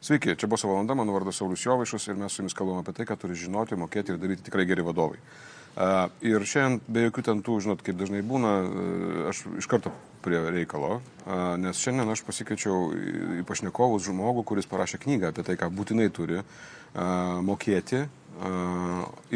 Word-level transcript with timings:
Sveiki, 0.00 0.32
čia 0.36 0.48
buvo 0.48 0.68
valanda, 0.72 0.94
mano 0.96 1.12
vardas 1.12 1.36
Saulis 1.36 1.60
Jovaišas 1.66 2.06
ir 2.08 2.16
mes 2.16 2.32
su 2.32 2.40
jumis 2.40 2.54
kalbame 2.56 2.80
apie 2.80 2.94
tai, 2.96 3.04
ką 3.04 3.18
turi 3.20 3.34
žinoti, 3.36 3.76
mokėti 3.76 4.14
ir 4.14 4.20
daryti 4.20 4.46
tikrai 4.46 4.64
geri 4.64 4.84
vadovai. 4.86 5.18
Ir 6.24 6.46
šiandien 6.48 6.80
be 6.88 7.02
jokių 7.04 7.24
tentų, 7.26 7.58
žinot, 7.66 7.82
kaip 7.84 7.98
dažnai 8.00 8.22
būna, 8.24 8.52
uh, 8.64 9.18
aš 9.28 9.42
iš 9.60 9.68
karto 9.68 9.92
prie 10.24 10.40
reikalo, 10.40 11.02
nes 11.60 11.84
šiandien 11.84 12.08
aš 12.12 12.24
pasikeičiau 12.24 12.88
į 13.40 13.44
pašnekovus 13.48 14.08
žmogų, 14.08 14.44
kuris 14.48 14.68
parašė 14.68 15.02
knygą 15.04 15.34
apie 15.34 15.44
tai, 15.44 15.56
ką 15.60 15.68
būtinai 15.72 16.08
turi 16.12 16.40
mokėti 17.46 18.02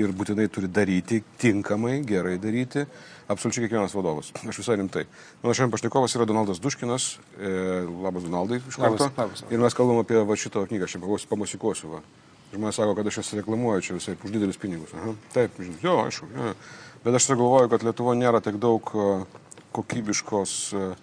ir 0.01 0.17
būtinai 0.17 0.49
turi 0.53 0.69
daryti, 0.69 1.23
tinkamai, 1.41 1.99
gerai 2.09 2.37
daryti 2.41 2.85
absoliučiai 3.29 3.67
kiekvienas 3.67 3.95
vadovas. 3.97 4.33
Aš 4.49 4.61
visai 4.61 4.77
rimtai. 4.81 5.05
Mano 5.43 5.55
šiandien 5.55 5.73
pašnekovas 5.75 6.17
yra 6.19 6.27
Donaldas 6.29 6.61
Duškinas. 6.63 7.09
E, 7.39 7.53
labas, 8.05 8.27
Donaldai, 8.27 8.61
iš 8.61 8.77
karto. 8.77 9.09
Labas, 9.09 9.19
labas. 9.19 9.45
Ir 9.51 9.63
mes 9.63 9.77
kalbam 9.77 10.03
apie 10.03 10.21
va, 10.21 10.37
šitą 10.39 10.67
knygą, 10.69 10.89
aš 10.89 10.97
čia 10.97 11.29
pamusikuosiu. 11.31 11.95
Va. 11.97 12.03
Žmonės 12.55 12.79
sako, 12.79 12.95
kad 12.99 13.09
aš 13.11 13.21
jas 13.23 13.33
reklamuoju 13.41 13.87
čia 13.87 13.97
visai 13.99 14.17
už 14.19 14.35
didelius 14.35 14.61
pinigus. 14.61 14.93
Aha. 14.95 15.15
Taip, 15.35 15.57
žinot, 15.59 15.81
jo, 15.83 15.97
aišku. 16.05 16.29
Jo. 16.35 16.53
Bet 17.05 17.19
aš 17.19 17.31
galvoju, 17.33 17.73
kad 17.73 17.87
Lietuvoje 17.87 18.21
nėra 18.21 18.41
tiek 18.45 18.61
daug 18.63 18.93
kokybiškos 19.75 20.53
uh, 20.79 20.95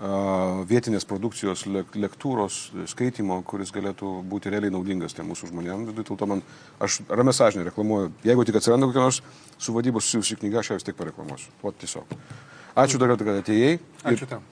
vietinės 0.00 1.04
produkcijos 1.04 1.66
lektūros, 1.68 2.60
skaitimo, 2.88 3.42
kuris 3.44 3.72
galėtų 3.74 4.20
būti 4.30 4.52
realiai 4.52 4.72
naudingas 4.72 5.12
tiem 5.16 5.28
mūsų 5.28 5.50
žmonėms. 5.50 5.92
Dėl 5.92 6.16
to 6.16 6.28
man, 6.30 6.40
aš 6.80 7.02
ramę 7.08 7.34
sąžinę 7.36 7.66
reklamuoju, 7.68 8.12
jeigu 8.24 8.46
tik 8.48 8.56
atsiranda 8.56 8.88
kokia 8.88 9.04
nors 9.04 9.20
su 9.60 9.76
vadybos 9.76 10.08
susijusi 10.08 10.40
knyga, 10.40 10.62
aš 10.62 10.72
ją 10.72 10.80
vis 10.80 10.88
tik 10.88 10.96
pareklamuosiu. 10.96 11.52
O 11.60 11.72
tiesiog. 11.72 12.16
Ačiū 12.80 13.00
dar 13.02 13.10
kartą, 13.10 13.26
kad 13.26 13.40
atėjai. 13.42 13.78
Ačiū 14.06 14.26
tam. 14.30 14.44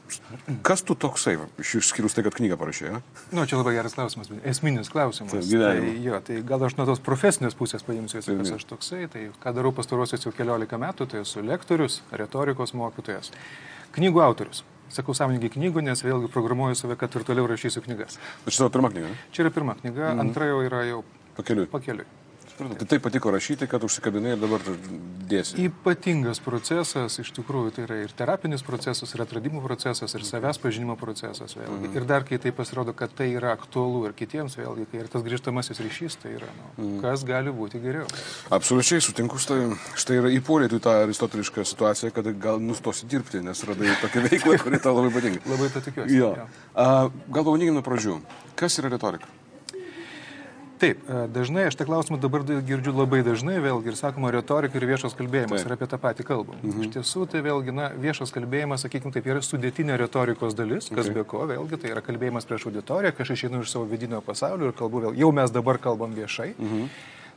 Kas 0.67 0.83
tu 0.85 0.97
toksai, 0.99 1.37
išskyrus 1.63 2.17
tai, 2.17 2.25
kad 2.27 2.35
knygą 2.37 2.59
parašė? 2.61 2.89
Ja? 2.91 3.01
Nu, 3.33 3.45
čia 3.49 3.61
labai 3.61 3.77
geras 3.77 3.95
klausimas, 3.97 4.29
esminis 4.43 4.91
klausimas. 4.93 5.33
Tai, 5.33 5.61
tai, 5.63 5.93
jo, 6.05 6.19
tai 6.27 6.41
gal 6.45 6.67
aš 6.67 6.77
nuo 6.77 6.89
tos 6.91 7.01
profesinės 7.05 7.57
pusės 7.57 7.87
paimsiu, 7.87 8.21
kas 8.21 8.57
aš 8.59 8.67
toksai. 8.69 9.07
Tai 9.13 9.29
ką 9.39 9.55
darau 9.57 9.73
pastarosius 9.73 10.27
jau 10.27 10.35
keliolika 10.35 10.81
metų, 10.83 11.07
tai 11.09 11.23
esu 11.23 11.45
lektorius, 11.47 12.03
retorikos 12.11 12.75
mokytojas, 12.77 13.31
knygų 13.97 14.27
autorius. 14.27 14.67
Sakau 14.93 15.17
sąmoningai 15.17 15.51
knygų, 15.53 15.83
nes 15.85 16.01
vėlgi 16.05 16.31
programuoju 16.33 16.79
save, 16.81 16.97
kad 17.01 17.13
ir 17.19 17.27
toliau 17.29 17.49
rašysiu 17.51 17.83
knygas. 17.85 18.17
Bet 18.45 18.55
čia 18.55 18.65
tavo 18.65 18.73
pirma 18.79 18.93
knyga? 18.95 19.11
Ne? 19.13 19.27
Čia 19.37 19.45
yra 19.45 19.53
pirma 19.55 19.77
knyga, 19.81 20.15
mm. 20.15 20.23
antra 20.25 20.49
jau 20.49 20.63
yra 20.65 20.85
jau 20.89 21.03
pakeliui. 21.37 21.69
pakeliui. 21.73 22.09
Tai 22.59 22.87
taip 22.91 23.03
patiko 23.05 23.31
rašyti, 23.31 23.69
kad 23.71 23.85
užsikabinai 23.87 24.33
ir 24.35 24.41
dabar 24.43 24.63
dėsi. 25.31 25.55
Ypatingas 25.69 26.41
procesas, 26.43 27.19
iš 27.23 27.31
tikrųjų, 27.37 27.71
tai 27.77 27.85
yra 27.85 27.99
ir 28.03 28.15
terapinis 28.19 28.65
procesas, 28.67 29.13
ir 29.15 29.23
atradimų 29.23 29.63
procesas, 29.63 30.15
ir 30.17 30.25
savęs 30.27 30.59
pažinimo 30.63 30.97
procesas. 30.99 31.55
Vėlgi. 31.55 31.87
Mhm. 31.87 31.95
Ir 31.95 32.09
dar 32.09 32.27
kai 32.27 32.41
tai 32.43 32.51
pasirodo, 32.57 32.95
kad 32.99 33.15
tai 33.15 33.31
yra 33.37 33.53
aktualu 33.55 34.09
ir 34.09 34.17
kitiems, 34.19 34.59
vėlgi, 34.59 34.89
kai 34.91 35.05
ir 35.05 35.11
tas 35.13 35.23
grįžtamasis 35.27 35.83
ryšys, 35.87 36.19
tai 36.25 36.35
yra, 36.41 36.51
nu, 36.77 36.89
mhm. 36.89 36.99
kas 37.05 37.23
gali 37.29 37.55
būti 37.55 37.83
geriau. 37.85 38.11
Absoliučiai 38.55 39.07
sutinku, 39.07 39.39
štai, 39.43 39.61
štai 39.95 40.19
yra 40.23 40.35
įpūlė 40.41 40.71
tu 40.73 40.83
tą 40.83 40.99
aristotelišką 41.05 41.67
situaciją, 41.69 42.13
kad 42.17 42.33
gal 42.43 42.63
nustosi 42.63 43.07
dirbti, 43.07 43.45
nes 43.47 43.63
radai 43.69 43.95
tokią 44.03 44.27
veiklą, 44.27 44.59
kuri 44.65 44.83
tau 44.83 44.97
labai 44.99 45.15
patinka. 45.15 45.47
labai 45.47 45.71
to 45.75 45.85
tikiuosi. 45.87 46.19
Jo. 46.19 46.35
Jo. 46.43 46.49
Uh, 46.75 47.11
gal 47.31 47.45
pavadinkime 47.45 47.79
nuo 47.79 47.87
pradžių. 47.87 48.19
Kas 48.59 48.81
yra 48.83 48.91
retorika? 48.91 49.38
Taip, 50.79 51.01
e, 51.11 51.27
dažnai 51.35 51.65
aš 51.67 51.75
tą 51.75 51.87
klausimą 51.89 52.21
dabar 52.23 52.45
girdžiu 52.47 52.93
labai 52.95 53.25
dažnai, 53.27 53.57
vėlgi 53.63 53.91
ir 53.91 53.97
sakoma 53.99 54.31
retorika 54.31 54.79
ir 54.79 54.87
viešas 54.87 55.17
kalbėjimas 55.19 55.65
ir 55.67 55.75
apie 55.75 55.89
tą 55.91 55.99
patį 55.99 56.27
kalbam. 56.29 56.61
Mhm. 56.63 56.85
Iš 56.85 56.93
tiesų, 56.95 57.27
tai 57.33 57.43
vėlgi, 57.43 57.75
na, 57.75 57.89
viešas 57.99 58.31
kalbėjimas, 58.35 58.85
sakykime, 58.87 59.11
taip 59.15 59.27
yra 59.27 59.43
sudėtinė 59.43 59.99
retorikos 59.99 60.55
dalis, 60.55 60.87
kas 60.87 61.09
okay. 61.09 61.17
be 61.17 61.25
ko, 61.27 61.43
vėlgi, 61.51 61.81
tai 61.83 61.91
yra 61.95 62.03
kalbėjimas 62.07 62.47
prieš 62.47 62.69
auditoriją, 62.71 63.15
kai 63.17 63.27
aš 63.27 63.35
išeinu 63.35 63.63
iš 63.65 63.73
savo 63.75 63.89
vidinio 63.91 64.21
pasaulio 64.23 64.71
ir 64.71 64.77
kalbu 64.79 65.09
vėl, 65.09 65.19
jau 65.19 65.33
mes 65.35 65.55
dabar 65.55 65.81
kalbam 65.83 66.15
viešai. 66.15 66.53
Mhm. 66.55 66.91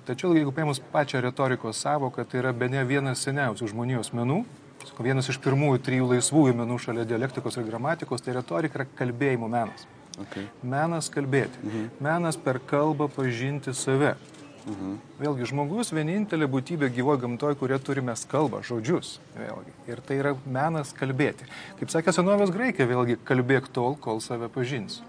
Tačiau, 0.05 0.33
jeigu 0.33 0.53
paėmus 0.53 0.81
pačią 0.93 1.21
retorikos 1.21 1.81
savoką, 1.81 2.25
tai 2.25 2.41
yra 2.41 2.53
be 2.57 2.69
ne 2.69 2.81
vienas 2.89 3.21
seniausių 3.21 3.69
žmonijos 3.69 4.13
menų, 4.17 4.39
vienas 5.01 5.29
iš 5.29 5.37
pirmųjų 5.41 5.81
trijų 5.85 6.07
laisvųjų 6.15 6.57
menų 6.57 6.77
šalia 6.81 7.05
dialektikos 7.09 7.57
ir 7.57 7.67
gramatikos, 7.69 8.21
tai 8.25 8.33
retorika 8.37 8.81
yra 8.81 8.87
kalbėjimo 8.97 9.49
menas. 9.49 9.85
Okay. 10.19 10.47
Menas 10.63 11.09
kalbėti. 11.09 11.61
Mhm. 11.63 11.89
Menas 12.03 12.37
per 12.37 12.59
kalbą 12.59 13.07
pažinti 13.11 13.73
save. 13.73 14.15
Mhm. 14.67 14.97
Vėlgi, 15.17 15.47
žmogus 15.49 15.89
vienintelė 15.95 16.45
būtybė 16.51 16.91
gyvoje 16.93 17.23
gamtoje, 17.23 17.57
kurie 17.57 17.79
turime 17.79 18.13
kalbą, 18.29 18.61
žodžius. 18.61 19.19
Vėlgi. 19.37 19.73
Ir 19.89 20.01
tai 20.05 20.19
yra 20.21 20.35
menas 20.45 20.93
kalbėti. 20.93 21.47
Kaip 21.79 21.89
sakė 21.89 22.13
senovės 22.13 22.53
graikai, 22.53 22.85
vėlgi, 22.85 23.17
kalbėk 23.25 23.71
tol, 23.73 23.95
kol 23.95 24.21
save 24.21 24.49
pažins. 24.49 25.01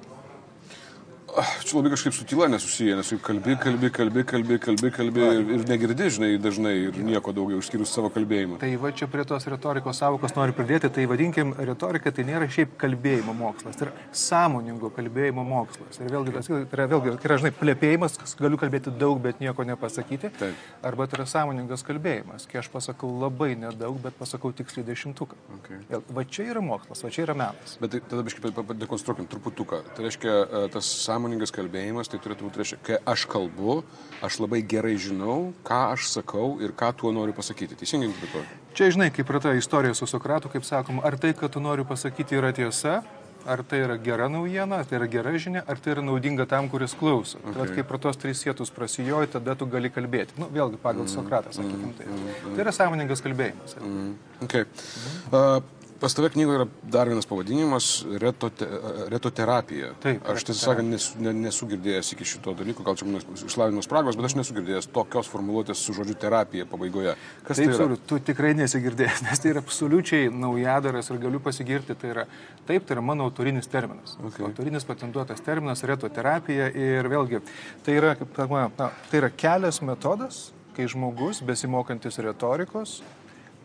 Čia 1.32 1.78
labai 1.78 1.90
kažkaip 1.90 2.12
su 2.14 2.24
tyla 2.28 2.48
nesusiję, 2.48 2.96
nes 2.96 3.10
juk 3.12 3.22
kalbi, 3.24 3.56
kalbi, 3.56 3.88
kalbi, 3.90 4.24
kalbi, 4.24 4.58
kalbi, 4.58 4.90
kalbi 4.92 5.20
ir, 5.24 5.46
ir 5.54 5.62
negirdi, 5.68 6.08
žinai, 6.12 6.28
dažnai 6.36 6.72
ir 6.90 6.98
nieko 7.00 7.32
daugiau 7.32 7.62
išskyrus 7.62 7.88
savo 7.94 8.10
kalbėjimą. 8.12 8.58
Tai 8.60 8.68
va 8.82 8.90
čia 8.92 9.08
prie 9.08 9.24
tos 9.24 9.46
retorikos 9.48 10.02
savokos 10.02 10.34
noriu 10.36 10.52
pridėti, 10.58 10.90
tai 10.92 11.06
vadinkim, 11.08 11.54
retorika 11.56 12.12
tai 12.12 12.26
nėra 12.28 12.50
šiaip 12.52 12.74
kalbėjimo 12.80 13.32
mokslas, 13.38 13.78
tai 13.80 13.88
yra 13.88 13.94
sąmoningo 14.24 14.90
kalbėjimo 14.92 15.44
mokslas. 15.48 16.02
Ir 16.02 16.12
vėlgi, 16.12 16.34
tai 16.36 16.58
yra, 16.66 16.86
vėlgi, 16.92 17.16
tai 17.22 17.30
yra, 17.30 17.40
žinai, 17.40 17.54
plėpėjimas, 17.62 18.20
galiu 18.42 18.60
kalbėti 18.60 18.92
daug, 19.00 19.16
bet 19.24 19.40
nieko 19.40 19.64
nepasakyti. 19.72 20.34
Taip. 20.36 20.68
Arba 20.84 21.08
tai 21.08 21.22
yra 21.22 21.28
sąmoningas 21.32 21.86
kalbėjimas, 21.88 22.44
kai 22.50 22.60
aš 22.60 22.68
pasakau 22.74 23.08
labai 23.22 23.54
nedaug, 23.56 23.96
bet 24.04 24.20
pasakau 24.20 24.52
tiksliai 24.52 24.84
dešimtuką. 24.90 25.40
Okay. 25.62 25.80
Va 26.12 26.28
čia 26.28 26.50
yra 26.52 26.60
mokslas, 26.60 27.00
va 27.06 27.14
čia 27.14 27.24
yra 27.24 27.38
menas. 27.40 27.78
Bet 27.80 27.96
tai, 27.96 28.04
tada 28.12 28.28
biškai 28.28 28.52
dekonstruokim 28.84 29.32
truputuką. 29.32 29.80
Tai 29.96 30.08
reiškia, 30.10 30.38
e, 30.44 30.64
tas 30.76 30.92
sąmoningas 31.00 31.21
sąmoningas 31.22 31.52
kalbėjimas, 31.54 32.10
tai 32.10 32.18
turėtų 32.18 32.48
būti 32.48 32.60
reiškia, 32.60 32.78
kai 32.82 32.98
aš 33.06 33.26
kalbu, 33.30 33.82
aš 34.26 34.40
labai 34.42 34.62
gerai 34.66 34.96
žinau, 34.98 35.52
ką 35.62 35.94
aš 35.94 36.10
sakau 36.10 36.58
ir 36.60 36.74
ką 36.74 36.90
tuo 36.98 37.12
noriu 37.14 37.34
pasakyti. 37.36 37.78
Teisingai 37.78 38.10
interpretuoju. 38.10 38.60
Čia, 38.74 38.90
žinai, 38.90 39.10
kaip 39.14 39.30
yra 39.30 39.40
ta 39.40 39.54
istorija 39.54 39.94
su 39.94 40.08
Sokratu, 40.10 40.50
kaip 40.50 40.66
sakom, 40.66 40.98
ar 41.04 41.18
tai, 41.18 41.32
ką 41.32 41.50
tu 41.52 41.62
nori 41.62 41.84
pasakyti, 41.86 42.38
yra 42.40 42.52
tiesa, 42.56 43.02
ar 43.46 43.62
tai 43.62 43.82
yra 43.84 43.98
gera 44.02 44.28
naujiena, 44.30 44.80
ar 44.82 44.88
tai 44.88 44.98
yra 44.98 45.08
gera 45.10 45.34
žinia, 45.38 45.62
ar 45.66 45.78
tai 45.78 45.94
yra 45.94 46.02
naudinga 46.02 46.46
tam, 46.50 46.70
kuris 46.70 46.94
klauso. 46.98 47.38
Okay. 47.42 47.58
Tad 47.58 47.74
kai 47.76 47.84
pro 47.86 48.00
tos 48.02 48.18
tris 48.18 48.42
sėtus 48.42 48.72
prasijoji, 48.74 49.30
tada 49.36 49.54
tu 49.58 49.66
gali 49.70 49.90
kalbėti. 49.90 50.38
Nu, 50.42 50.50
vėlgi 50.50 50.80
pagal 50.82 51.06
mm, 51.06 51.12
Sokratą, 51.14 51.54
sakykime 51.54 51.94
tai. 51.98 52.06
Mm, 52.08 52.26
mm, 52.32 52.56
tai 52.56 52.66
yra 52.66 52.74
sąmoningas 52.74 53.22
kalbėjimas. 53.24 53.78
Mm, 53.82 54.12
okay. 54.46 54.66
mm. 54.66 55.34
uh, 55.34 55.81
Pas 56.02 56.14
tave 56.14 56.32
knygoje 56.34 56.58
yra 56.58 56.64
dar 56.90 57.06
vienas 57.06 57.28
pavadinimas 57.30 57.88
retote,- 58.18 58.66
retoterapija. 59.14 59.92
Taip. 60.02 60.24
Aš 60.32 60.42
tiesą 60.48 60.72
sakant 60.72 60.90
nesu, 60.90 61.20
ne, 61.22 61.30
nesu 61.44 61.68
girdėjęs 61.70 62.10
iki 62.16 62.26
šito 62.26 62.54
dalyko, 62.58 62.82
gal 62.82 62.96
čia 62.98 63.06
manas 63.06 63.22
išlavinimas 63.46 63.86
spragos, 63.86 64.18
bet 64.18 64.26
aš 64.26 64.34
nesu 64.34 64.56
girdėjęs 64.56 64.90
tokios 64.90 65.30
formuluotės 65.30 65.78
su 65.78 65.94
žodžiu 65.94 66.16
terapija 66.18 66.66
pabaigoje. 66.66 67.14
Kas 67.46 67.56
taip, 67.56 67.68
tai 67.68 67.68
yra? 67.70 67.78
Sauriu, 67.78 68.00
tu 68.10 68.18
tikrai 68.18 68.50
nesigirdėjęs, 68.58 69.22
nes 69.28 69.44
tai 69.44 69.52
yra 69.52 69.62
absoliučiai 69.62 70.32
naujadaras 70.34 71.12
ir 71.14 71.22
galiu 71.22 71.38
pasigirti, 71.38 71.94
tai 71.94 72.10
yra, 72.16 72.26
taip, 72.66 72.84
tai 72.84 72.98
yra 72.98 73.06
mano 73.12 73.30
autorinis 73.30 73.70
terminas. 73.70 74.18
Okay. 74.18 74.42
Autorinis 74.50 74.84
patentuotas 74.84 75.40
terminas- 75.40 75.86
retoterapija 75.92 76.72
ir 76.74 77.06
vėlgi, 77.14 77.44
tai 77.86 77.94
yra, 78.02 78.16
kaip 78.18 78.34
sakoma, 78.34 78.70
tai 78.76 79.22
yra 79.22 79.30
kelias 79.30 79.78
metodas, 79.78 80.50
kai 80.74 80.88
žmogus 80.88 81.44
besimokantis 81.46 82.18
retorikos 82.18 83.02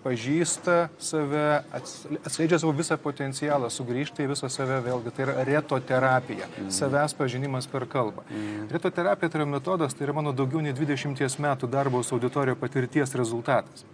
pažįsta 0.08 0.88
save, 1.00 1.44
atskleidžia 1.76 2.60
savo 2.62 2.72
visą 2.78 2.98
potencialą, 3.02 3.70
sugrįžta 3.74 4.24
į 4.24 4.32
visą 4.32 4.50
save 4.52 4.80
vėlgi. 4.86 5.14
Tai 5.16 5.26
yra 5.26 5.46
retoterapija, 5.48 6.48
mm. 6.48 6.72
savęs 6.74 7.16
pažinimas 7.18 7.68
per 7.72 7.88
kalbą. 7.92 8.24
Mm. 8.32 8.68
Retoterapija 8.72 9.34
tai 9.34 9.42
yra 9.42 9.50
metodas, 9.58 9.96
tai 9.98 10.08
yra 10.08 10.16
mano 10.18 10.34
daugiau 10.36 10.64
nei 10.64 10.76
20 10.76 11.40
metų 11.44 11.70
darbo 11.72 12.04
su 12.04 12.16
auditorija 12.16 12.56
patirties 12.60 13.16
rezultatas. 13.20 13.86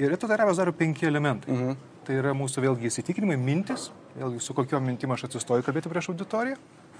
Ir 0.00 0.08
retoterapijos 0.14 0.60
daro 0.62 0.72
penki 0.72 1.06
elementai. 1.06 1.52
Mm 1.52 1.66
-hmm. 1.68 1.88
Tai 2.02 2.14
yra 2.18 2.32
mūsų 2.34 2.62
vėlgi 2.64 2.88
įsitikinimai, 2.88 3.36
mintis, 3.36 3.90
vėlgi 4.18 4.40
su 4.40 4.54
kokiom 4.54 4.82
mintim 4.82 5.10
aš 5.10 5.24
atsistoju 5.24 5.62
kalbėti 5.62 5.88
prieš 5.88 6.08
auditoriją. 6.08 6.56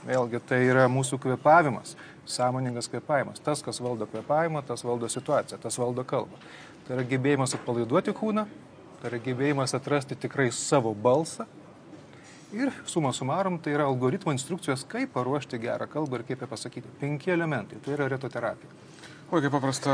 Vėlgi 0.06 0.40
tai 0.46 0.58
yra 0.66 0.88
mūsų 0.90 1.18
kvepavimas, 1.22 1.96
sąmoningas 2.26 2.88
kvepavimas. 2.90 3.40
Tas, 3.40 3.62
kas 3.62 3.80
valdo 3.80 4.06
kvepavimą, 4.06 4.62
tas 4.66 4.82
valdo 4.84 5.08
situaciją, 5.08 5.58
tas 5.62 5.78
valdo 5.78 6.04
kalbą. 6.04 6.38
Tai 6.86 6.96
yra 6.98 7.06
gebėjimas 7.06 7.54
atpalaiduoti 7.56 8.14
kūną, 8.16 8.46
tai 9.00 9.10
yra 9.12 9.20
gebėjimas 9.22 9.74
atrasti 9.78 10.18
tikrai 10.18 10.48
savo 10.54 10.94
balsą. 10.94 11.46
Ir 12.52 12.68
suma 12.84 13.14
sumarum, 13.16 13.56
tai 13.62 13.72
yra 13.72 13.86
algoritmo 13.88 14.32
instrukcijos, 14.34 14.82
kaip 14.90 15.14
paruošti 15.14 15.60
gerą 15.62 15.86
kalbą 15.88 16.18
ir 16.20 16.26
kaip 16.28 16.42
ją 16.44 16.48
pasakyti. 16.50 16.90
Penki 17.00 17.32
elementai, 17.32 17.78
tai 17.84 17.94
yra 17.94 18.10
retoterapija. 18.12 18.68
Oi, 19.32 19.40
kaip 19.40 19.54
paprasta, 19.54 19.92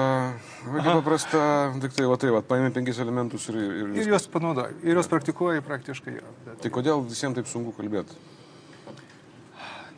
oi, 0.67 0.81
kaip 0.81 0.97
paprasta, 0.99 1.41
tik 1.85 1.93
tai, 1.95 2.09
va 2.11 2.17
tai, 2.19 2.33
va, 2.35 2.41
paėmė 2.43 2.73
penkis 2.75 2.99
elementus 3.05 3.45
ir... 3.53 3.61
Ir, 3.63 3.93
ir 4.03 4.11
juos 4.11 4.27
panaudoji, 4.33 4.81
ir 4.83 4.99
juos 4.99 5.11
praktikuoji 5.13 5.63
praktiškai. 5.69 6.17
Jo, 6.17 6.33
bet... 6.49 6.57
Tai 6.65 6.73
kodėl 6.75 7.05
visiems 7.07 7.39
taip 7.39 7.47
sunku 7.47 7.77
kalbėti? 7.77 8.19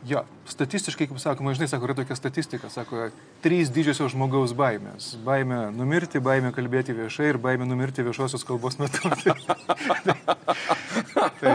Jo, 0.08 0.22
statistiškai, 0.48 1.10
kaip 1.10 1.18
sakoma, 1.20 1.52
žinai, 1.52 1.66
sako, 1.68 1.84
yra 1.84 1.94
tokia 1.98 2.16
statistika, 2.16 2.70
sako, 2.72 3.10
trys 3.44 3.68
didžiosios 3.74 4.14
žmogaus 4.14 4.54
baimės. 4.56 5.10
Baimė 5.26 5.58
numirti, 5.76 6.22
baimė 6.24 6.54
kalbėti 6.56 6.96
viešai 6.96 7.26
ir 7.34 7.38
baimė 7.42 7.68
numirti 7.68 8.06
viešosios 8.06 8.46
kalbos 8.48 8.78
metu. 8.80 8.96
tai, 11.42 11.52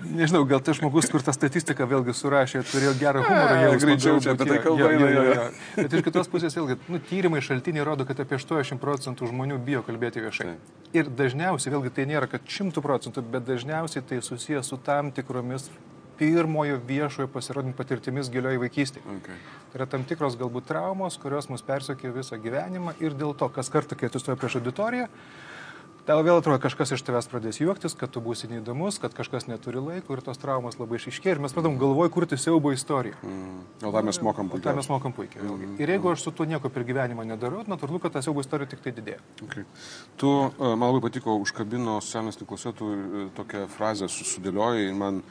nežinau, 0.00 0.46
gal 0.48 0.64
tas 0.64 0.80
žmogus, 0.80 1.10
kur 1.12 1.20
tą 1.24 1.36
statistiką 1.36 1.84
vėlgi 1.90 2.16
surašė, 2.16 2.64
turėjo 2.72 2.96
gerą 3.04 3.28
humorą. 3.28 3.60
Jau 3.66 3.78
greičiau 3.84 4.24
čia 4.24 4.32
apie 4.32 4.48
tai 4.48 4.60
kalba. 4.64 4.88
Jo, 4.88 5.04
jo, 5.04 5.28
jo. 5.28 5.48
Bet 5.76 6.00
iš 6.00 6.08
kitos 6.08 6.32
pusės 6.32 6.56
vėlgi, 6.56 6.80
nu, 6.88 7.04
tyrimai 7.12 7.44
šaltiniai 7.44 7.84
rodo, 7.84 8.08
kad 8.08 8.24
apie 8.24 8.40
80 8.40 8.80
procentų 8.80 9.28
žmonių 9.28 9.60
bijo 9.66 9.84
kalbėti 9.84 10.24
viešai. 10.24 10.54
Tai. 10.54 10.84
Ir 10.96 11.12
dažniausiai, 11.20 11.76
vėlgi 11.76 11.92
tai 11.92 12.08
nėra, 12.08 12.32
kad 12.32 12.48
100 12.48 12.80
procentų, 12.84 13.28
bet 13.28 13.44
dažniausiai 13.44 14.00
tai 14.08 14.24
susijęs 14.24 14.72
su 14.72 14.80
tam 14.80 15.12
tikromis 15.12 15.68
pirmojo 16.18 16.80
viešojo 16.88 17.30
pasirodymų 17.32 17.76
patirtimis 17.78 18.30
gilioje 18.32 18.60
vaikystėje. 18.62 19.06
Okay. 19.18 19.40
Tai 19.72 19.80
yra 19.80 19.88
tam 19.90 20.04
tikros 20.08 20.38
galbūt 20.40 20.68
traumos, 20.70 21.18
kurios 21.20 21.50
mus 21.50 21.64
persokė 21.66 22.12
visą 22.14 22.38
gyvenimą 22.40 22.96
ir 23.02 23.16
dėl 23.18 23.34
to, 23.38 23.50
kas 23.52 23.72
kartą, 23.72 23.98
kai 23.98 24.12
tu 24.12 24.22
stoji 24.22 24.38
prieš 24.40 24.60
auditoriją, 24.60 25.08
tau 26.04 26.20
vėl 26.24 26.38
atrodo, 26.38 26.60
kažkas 26.62 26.92
iš 26.94 27.02
tavęs 27.04 27.28
pradės 27.32 27.58
juoktis, 27.60 27.94
kad 27.98 28.12
tu 28.12 28.20
būsi 28.24 28.48
neįdomus, 28.50 28.98
kad 29.02 29.14
kažkas 29.16 29.46
neturi 29.48 29.80
laiko 29.80 30.16
ir 30.16 30.22
tos 30.24 30.40
traumos 30.40 30.76
labai 30.80 30.98
išiškė 31.00 31.32
ir 31.32 31.40
mes 31.44 31.54
pradam 31.56 31.78
galvoj 31.80 32.10
kurti 32.12 32.38
siaubo 32.40 32.72
istoriją. 32.74 33.16
Mm. 33.24 33.62
O 33.88 33.92
tą 33.94 34.02
mes 34.04 34.20
mokam 34.24 34.50
puikiai. 34.52 34.68
O 34.68 34.68
tą 34.68 34.76
mes 34.78 34.90
mokam 34.92 35.16
puikiai. 35.16 35.44
Mm. 35.44 35.76
Ir 35.80 35.94
jeigu 35.94 36.12
aš 36.12 36.26
su 36.26 36.34
tuo 36.36 36.46
nieko 36.48 36.70
per 36.72 36.84
gyvenimą 36.88 37.24
nedarau, 37.28 37.64
natūralu, 37.70 38.02
kad 38.04 38.16
ta 38.16 38.24
siaubo 38.24 38.44
istorija 38.44 38.70
tik 38.74 38.84
tai 38.84 38.92
didėja. 38.96 39.22
Okay. 39.46 39.64
Tu, 40.20 40.30
e, 40.30 40.74
man 40.74 40.90
labai 40.90 41.06
patiko, 41.08 41.38
užkabino 41.42 41.96
socialinės 42.04 42.40
tinkluose, 42.40 42.74
tu 42.76 42.92
e, 42.92 43.26
tokią 43.38 43.64
frazę 43.72 44.10
sudėliojai, 44.12 44.92
man 45.00 45.22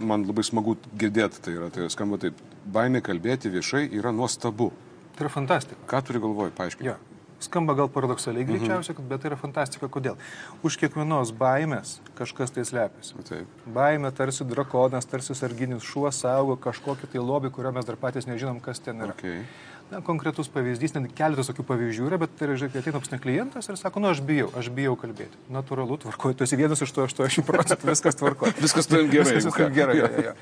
man 0.00 0.26
labai 0.28 0.44
smagu 0.46 0.76
girdėti, 0.98 1.42
tai, 1.44 1.54
yra, 1.58 1.70
tai 1.74 1.88
skamba 1.92 2.18
taip, 2.22 2.40
baimė 2.72 3.02
kalbėti 3.04 3.52
viešai 3.52 3.86
yra 3.98 4.12
nuostabu. 4.14 4.70
Tai 5.16 5.26
yra 5.26 5.32
fantastika. 5.32 5.80
Ką 5.90 6.02
turi 6.08 6.22
galvoj, 6.22 6.52
paaiškink. 6.56 6.88
Ja. 6.88 6.98
Skamba 7.40 7.72
gal 7.72 7.88
paradoksaliai 7.88 8.44
mhm. 8.44 8.52
greičiausiai, 8.52 8.96
mhm. 8.98 9.08
bet 9.08 9.22
tai 9.22 9.30
yra 9.30 9.38
fantastika. 9.40 9.88
Kodėl? 9.92 10.18
Už 10.66 10.76
kiekvienos 10.80 11.32
baimės 11.36 11.98
kažkas 12.18 12.52
tai 12.52 12.66
slepiasi. 12.68 13.16
Taip. 13.28 13.58
Baimė 13.76 14.12
tarsi 14.16 14.44
drakonas, 14.48 15.08
tarsi 15.08 15.36
sarginis 15.38 15.86
šuo 15.88 16.10
saugo 16.12 16.58
kažkokį 16.60 17.08
tai 17.14 17.24
lobį, 17.24 17.52
kurio 17.56 17.72
mes 17.76 17.88
dar 17.88 17.96
patys 18.00 18.28
nežinom, 18.28 18.60
kas 18.64 18.82
ten 18.84 19.00
yra. 19.06 19.16
Okay 19.16 19.44
na, 19.90 20.00
konkretus 20.04 20.50
pavyzdys, 20.52 20.94
net 20.96 21.12
keletas 21.18 21.50
tokių 21.50 21.64
pavyzdžių 21.68 22.08
yra, 22.08 22.18
bet 22.22 22.34
tai 22.38 22.48
yra, 22.48 22.56
žiūrėk, 22.60 22.78
ateina 22.80 23.02
pas 23.02 23.12
ne 23.12 23.20
klientas 23.22 23.70
ir 23.70 23.78
sako, 23.80 24.02
nu 24.02 24.10
aš 24.12 24.22
bijau, 24.26 24.50
aš 24.58 24.70
bijau 24.74 24.96
kalbėti. 25.00 25.40
Natūralu, 25.52 25.98
tvarkoju, 26.04 26.38
tu 26.38 26.46
esi 26.46 26.58
vienas 26.60 26.82
iš 26.84 26.94
to 26.96 27.06
80 27.06 27.46
procentų, 27.48 27.90
viskas 27.90 28.18
tvarkoju. 28.20 28.58
viskas 28.64 28.90
tu 28.90 29.00
gerai. 29.00 29.38
Viskas 29.38 29.56
tu 29.56 29.70
gerai. 29.74 29.96
Ja, 29.98 30.10
ja, 30.10 30.30
ja. 30.30 30.36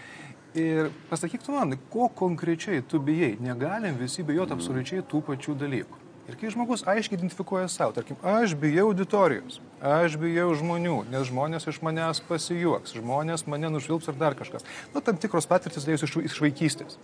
Ir 0.58 0.90
pasakyk 1.10 1.44
tu 1.44 1.54
man, 1.54 1.76
ko 1.92 2.08
konkrečiai 2.08 2.82
tu 2.82 3.00
bijai. 3.04 3.36
Negalim 3.44 3.98
visi 4.00 4.24
bijoti 4.26 4.56
absoliučiai 4.56 5.04
tų 5.06 5.22
pačių 5.26 5.56
dalykų. 5.60 6.07
Ir 6.28 6.36
kai 6.36 6.50
žmogus 6.52 6.82
aiškiai 6.84 7.16
identifikuoja 7.16 7.70
savo, 7.72 7.94
tarkim, 7.96 8.18
aš 8.20 8.52
bijau 8.60 8.90
auditorijos, 8.90 9.62
aš 9.80 10.18
bijau 10.20 10.50
žmonių, 10.60 10.98
nes 11.08 11.24
žmonės 11.30 11.64
iš 11.72 11.78
manęs 11.80 12.20
pasijuoks, 12.28 12.92
žmonės 12.98 13.46
mane 13.48 13.70
nušvilps 13.72 14.10
ar 14.12 14.18
dar 14.20 14.36
kažkas. 14.36 14.66
Nu, 14.92 15.00
tam 15.00 15.16
tikros 15.16 15.48
patirtis 15.48 15.88
dėjus 15.88 16.04
iš, 16.04 16.18
iš 16.28 16.36
vaikystės. 16.44 16.98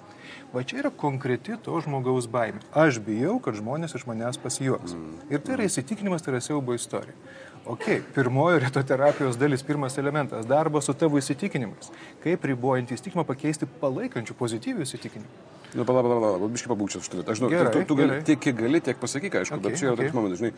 Va 0.52 0.60
čia 0.60 0.82
yra 0.82 0.92
konkreti 0.92 1.56
to 1.64 1.80
žmogaus 1.86 2.28
baimė. 2.28 2.60
Aš 2.76 3.00
bijau, 3.06 3.38
kad 3.40 3.56
žmonės 3.56 3.96
iš 3.96 4.04
manęs 4.10 4.36
pasijuoks. 4.44 4.92
Mm. 4.92 5.16
Ir 5.32 5.40
tai 5.40 5.56
yra 5.56 5.70
įsitikinimas, 5.70 6.20
tai 6.20 6.34
yra 6.34 6.44
siaubo 6.44 6.76
istorija. 6.76 7.16
Ok, 7.64 7.88
pirmojo 8.12 8.60
retoterapijos 8.60 9.40
dalis, 9.40 9.64
pirmas 9.64 9.96
elementas- 9.96 10.44
darbas 10.52 10.84
su 10.84 10.92
tavo 10.92 11.16
įsitikinimais. 11.16 11.88
Kaip 12.20 12.44
ribojant 12.44 12.92
įsitikinimą 12.92 13.24
pakeisti 13.24 13.64
palaikančių 13.80 14.36
pozityvių 14.36 14.84
įsitikinimų. 14.84 15.63
Nu, 15.74 15.84
pala, 15.84 16.04
pala, 16.06 16.16
pala, 16.22 16.48
biškai 16.54 16.70
pabūkčiau 16.70 17.02
šitą. 17.02 17.24
Aš 17.26 17.40
žinau, 17.40 17.50
gerai, 17.50 17.70
tu, 17.74 17.80
tu 17.90 17.96
gali, 17.98 18.18
tiek, 18.26 18.38
kiek 18.38 18.54
gali, 18.54 18.80
tiek 18.84 18.98
pasakyk, 19.00 19.40
aišku, 19.40 19.58
okay, 19.58 19.64
bet 19.64 19.80
čia 19.80 19.88
yra 19.88 19.94
okay. 19.96 20.06
toks 20.06 20.14
momentas, 20.14 20.38
žinai, 20.38 20.52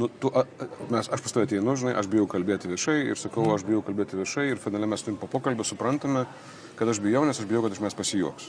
nu, 0.00 0.08
tu, 0.22 0.30
a, 0.32 0.44
mes, 0.88 1.10
aš 1.12 1.24
pas 1.26 1.34
tavę 1.36 1.48
ateinu, 1.50 1.74
žinai, 1.80 1.92
aš 2.00 2.08
bijau 2.08 2.24
kalbėti 2.32 2.70
viešai 2.70 2.94
ir 3.10 3.20
sakau, 3.20 3.44
mm. 3.44 3.58
aš 3.58 3.66
bijau 3.68 3.82
kalbėti 3.84 4.16
viešai 4.16 4.46
ir 4.54 4.62
finale 4.62 4.88
mes 4.88 5.04
turim 5.04 5.18
po 5.20 5.28
pokalbio 5.28 5.66
suprantame, 5.68 6.24
kad 6.78 6.88
aš 6.88 7.02
bijau, 7.04 7.26
nes 7.28 7.36
aš 7.36 7.50
bijau, 7.50 7.60
kad 7.66 7.76
iš 7.76 7.82
mes 7.84 7.98
pasijuoks. 7.98 8.46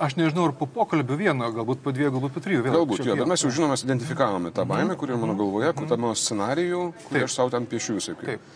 Aš 0.00 0.16
nežinau, 0.16 0.46
ar 0.48 0.54
po 0.56 0.64
pokalbio 0.70 1.18
vieno, 1.20 1.50
galbūt 1.52 1.82
po 1.84 1.92
dviejų, 1.92 2.14
galbūt 2.16 2.32
po 2.38 2.44
trijų. 2.44 2.62
Vėl, 2.64 2.78
galbūt, 2.78 3.04
jo, 3.04 3.18
bet 3.18 3.28
mes 3.28 3.44
jau 3.44 3.52
žinom, 3.52 3.74
mes 3.74 3.84
identifikavome 3.84 4.54
tą 4.56 4.64
baimę, 4.70 4.96
kuri 4.96 5.12
yra 5.12 5.20
mano 5.26 5.36
galvoje, 5.36 5.74
kur 5.76 5.90
tą 5.90 5.98
mano 6.00 6.16
scenarijų, 6.16 6.84
kurį 7.10 7.26
aš 7.26 7.36
savo 7.36 7.52
ten 7.52 7.66
piešiu 7.68 7.98
visai. 7.98 8.16
Taip 8.22 8.46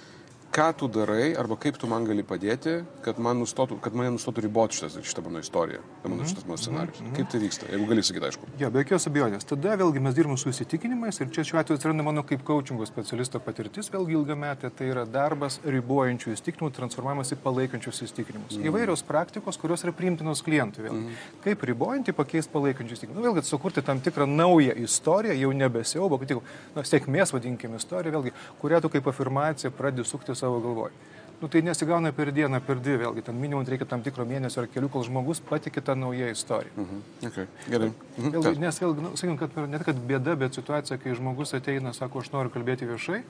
ką 0.52 0.72
tu 0.76 0.88
darai 0.88 1.34
arba 1.36 1.56
kaip 1.56 1.78
tu 1.80 1.88
man 1.88 2.04
gali 2.04 2.22
padėti, 2.22 2.82
kad, 3.04 3.16
man 3.22 3.38
nustotų, 3.40 3.78
kad 3.80 3.94
mane 3.96 4.10
nustotų 4.12 4.42
riboti 4.44 4.76
šitas, 4.76 4.98
šitą 5.08 5.24
mano 5.24 5.40
istoriją, 5.40 5.80
mano, 6.02 6.14
mm 6.14 6.20
-hmm. 6.20 6.28
šitas 6.28 6.44
mano 6.44 6.58
scenarius. 6.60 7.00
Mm 7.00 7.06
-hmm. 7.06 7.16
Kaip 7.16 7.28
tai 7.30 7.40
vyksta, 7.40 7.66
jeigu 7.72 7.86
gali 7.86 8.02
sakyti, 8.02 8.26
aišku. 8.26 8.46
Jo, 8.58 8.70
be 8.70 8.78
jokios 8.78 9.06
abejonės. 9.06 9.44
Tada 9.44 9.76
vėlgi 9.76 10.00
mes 10.00 10.14
dirbame 10.14 10.36
su 10.36 10.48
įsitikinimais 10.48 11.20
ir 11.20 11.30
čia 11.30 11.44
šiuo 11.44 11.60
atveju 11.60 11.76
atsiranda 11.76 12.02
mano 12.02 12.22
kaip 12.22 12.44
coachingo 12.44 12.86
specialisto 12.86 13.40
patirtis, 13.40 13.90
vėlgi 13.92 14.12
ilgametė, 14.12 14.70
tai 14.70 14.86
yra 14.86 15.04
darbas 15.04 15.60
ribojančių 15.64 16.32
įsitikinimų 16.32 16.70
transformavimas 16.72 17.32
į 17.32 17.36
palaikančius 17.36 18.02
įsitikinimus. 18.02 18.56
Mm 18.56 18.62
-hmm. 18.62 18.68
Įvairios 18.68 19.02
praktikos, 19.02 19.56
kurios 19.56 19.84
yra 19.84 19.92
priimtinos 19.92 20.42
klientui. 20.42 20.90
Mm 20.90 20.96
-hmm. 20.96 21.12
Kaip 21.44 21.62
ribojantį 21.62 22.12
pakeisti 22.12 22.52
palaikančius 22.52 22.98
įsitikinimus. 22.98 23.24
Nu, 23.24 23.32
vėlgi 23.32 23.42
sukurti 23.42 23.82
tam 23.82 24.00
tikrą 24.00 24.26
naują 24.26 24.74
istoriją, 24.74 25.34
jau 25.34 25.52
nebesiaubo, 25.52 26.18
kad 26.18 26.28
tik 26.28 26.38
nu, 26.76 26.82
sėkmės 26.82 27.32
vadinkime 27.32 27.76
istoriją, 27.76 28.12
vėlgi, 28.12 28.32
kurią 28.60 28.80
tu 28.80 28.88
kaip 28.88 29.08
afirmaciją 29.08 29.70
pradedi 29.70 30.08
sukti 30.08 30.41
savo 30.42 30.60
galvoje. 30.64 30.98
Nu, 31.42 31.48
tai 31.50 31.62
nesigauna 31.66 32.12
per 32.14 32.28
dieną, 32.30 32.60
per 32.62 32.78
dvi, 32.78 33.00
vėlgi, 33.00 33.24
ten 33.26 33.34
minimum 33.34 33.66
reikia 33.66 33.86
tam 33.90 34.02
tikro 34.04 34.22
mėnesio 34.22 34.60
ar 34.62 34.68
kelių, 34.70 34.86
kol 34.94 35.02
žmogus 35.08 35.40
patikė 35.42 35.82
tą 35.82 35.96
naują 35.98 36.28
istoriją. 36.30 36.70
Mhm. 36.76 37.00
-huh. 37.00 37.26
okay. 37.28 37.46
Gerai. 37.70 37.88
Uh 37.88 38.24
-huh. 38.24 38.36
vėlgi, 38.36 38.60
nes 38.62 38.78
vėlgi, 38.82 39.02
nu, 39.02 39.10
sakykim, 39.16 39.38
kad 39.40 39.50
per, 39.50 39.66
ne 39.68 39.78
tik 39.78 40.04
bėda, 40.10 40.36
bet 40.38 40.54
situacija, 40.54 40.98
kai 41.02 41.16
žmogus 41.18 41.54
ateina, 41.58 41.92
sako, 41.92 42.22
aš 42.22 42.30
noriu 42.32 42.50
kalbėti 42.54 42.86
viešai 42.86 43.22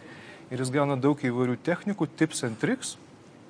ir 0.50 0.58
jis 0.58 0.70
gauna 0.70 0.96
daug 0.96 1.16
įvairių 1.24 1.56
technikų, 1.64 2.06
tips 2.16 2.44
and 2.44 2.60
tricks, 2.60 2.96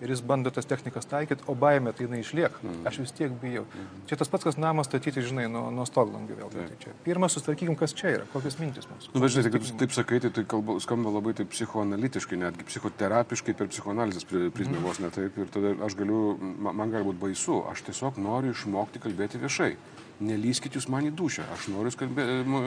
ir 0.02 0.10
jis 0.10 0.22
bando 0.26 0.50
tas 0.50 0.66
technikas 0.69 1.06
taikyti, 1.08 1.46
o 1.46 1.54
baimė 1.58 1.94
tai 1.96 2.06
jinai 2.06 2.20
išlieka. 2.22 2.60
Mm. 2.62 2.82
Aš 2.90 2.99
vis 3.04 3.14
tiek 3.16 3.32
bijau. 3.43 3.64
Mm. 3.69 4.02
Čia 4.10 4.19
tas 4.20 4.32
pats, 4.32 4.46
kas 4.49 4.58
namą 4.60 4.84
statyti, 4.87 5.22
žinai, 5.25 5.46
nuo, 5.52 5.69
nuo 5.75 5.87
stoglangių 5.88 6.38
vėl. 6.40 6.52
Tai 6.52 6.78
čia. 6.82 6.94
Pirmą 7.06 7.31
susitvarkykim, 7.32 7.78
kas 7.78 7.94
čia 7.99 8.16
yra, 8.19 8.28
kokios 8.34 8.58
mintis 8.60 8.88
mūsų. 8.90 9.12
Na, 9.12 9.16
nu, 9.16 9.25
bet 9.25 9.34
žinai, 9.37 9.54
kaip 9.54 9.70
taip 9.84 9.96
sakai, 9.96 10.20
tai, 10.25 10.32
tai 10.34 10.46
kalba, 10.54 10.78
skamba 10.82 11.14
labai 11.14 11.37
taip 11.38 11.52
psichoanalitiškai, 11.54 12.40
netgi 12.43 12.69
psichoterapiškai 12.69 13.56
per 13.58 13.70
psichoanalizės 13.72 14.26
prizmę 14.28 14.78
mm. 14.81 14.87
vos 14.87 15.02
ne 15.02 15.12
taip. 15.14 15.38
Ir 15.38 15.52
tada 15.54 15.76
aš 15.87 15.99
galiu, 15.99 16.22
man, 16.40 16.76
man 16.82 16.94
gali 16.94 17.06
būti 17.10 17.22
baisu, 17.22 17.62
aš 17.70 17.87
tiesiog 17.90 18.19
noriu 18.22 18.56
išmokti 18.56 19.02
kalbėti 19.06 19.43
viešai 19.43 19.75
nelyskit 20.20 20.76
jūs 20.76 20.88
man 20.92 21.06
į 21.08 21.12
dušą, 21.16 21.44
aš 21.54 21.66
noriu 21.72 21.92
kalbė, 21.98 22.24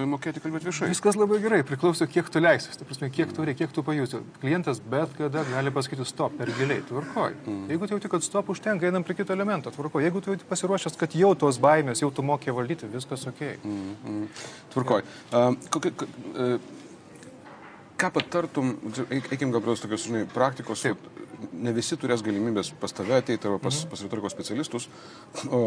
mokėti 0.09 0.41
kalbėti 0.43 0.69
viešai. 0.69 0.89
Viskas 0.91 1.17
labai 1.19 1.39
gerai, 1.43 1.61
priklauso, 1.67 2.07
kiek 2.09 2.29
tu 2.31 2.41
leisi, 2.41 2.73
ta 2.75 2.87
prasme, 2.87 3.09
kiek 3.13 3.33
tu 3.35 3.45
reikia, 3.45 3.65
kiek 3.65 3.75
tu 3.75 3.83
pajusi. 3.85 4.21
Klientas 4.41 4.81
bet 4.93 5.13
kada 5.17 5.45
gali 5.49 5.73
pasakyti 5.75 6.07
stop 6.07 6.37
per 6.39 6.51
giliai, 6.57 6.83
tvarkoj. 6.89 7.35
Mm. 7.45 7.65
Jeigu 7.73 7.89
tu 7.89 7.97
jauti, 7.97 8.11
kad 8.11 8.25
stop 8.25 8.51
užtenka, 8.53 8.87
einam 8.89 9.05
prie 9.07 9.17
kito 9.19 9.35
elemento, 9.35 9.73
tvarkoj. 9.75 10.05
Jeigu 10.07 10.23
tu 10.25 10.37
pasiruošęs, 10.49 10.97
kad 10.99 11.17
jau 11.17 11.33
tos 11.45 11.59
baimės, 11.63 12.03
jau 12.03 12.11
tu 12.13 12.25
mokė 12.25 12.55
valdyti, 12.55 12.89
viskas 12.91 13.27
ok. 13.31 13.43
Mm, 13.63 13.99
mm. 14.03 14.47
Tvarkoj. 14.75 15.05
Ja. 15.31 15.45
Uh, 15.49 15.69
kokia, 15.73 15.93
uh, 16.35 16.57
ką 17.99 18.11
patartum, 18.19 18.75
eikim 19.31 19.53
gal 19.55 19.63
prie 19.63 19.77
tokios, 19.79 20.09
žinai, 20.09 20.25
praktikos, 20.31 20.83
Taip 20.85 21.24
ne 21.53 21.73
visi 21.75 21.97
turės 21.99 22.23
galimybės 22.25 22.71
pas 22.81 22.93
tave 22.95 23.17
ateiti 23.19 23.49
arba 23.49 23.59
pas, 23.67 23.81
mhm. 23.81 23.91
pas 23.91 24.05
retorikos 24.05 24.35
specialistus, 24.35 24.87
o 25.49 25.63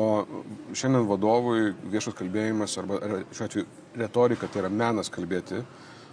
šiandien 0.73 1.07
vadovui 1.09 1.75
viešas 1.93 2.17
kalbėjimas 2.19 2.79
arba 2.83 3.01
šiuo 3.33 3.47
atveju 3.47 3.69
retorika, 3.99 4.49
tai 4.49 4.65
yra 4.65 4.73
menas 4.73 5.13
kalbėti, 5.13 5.63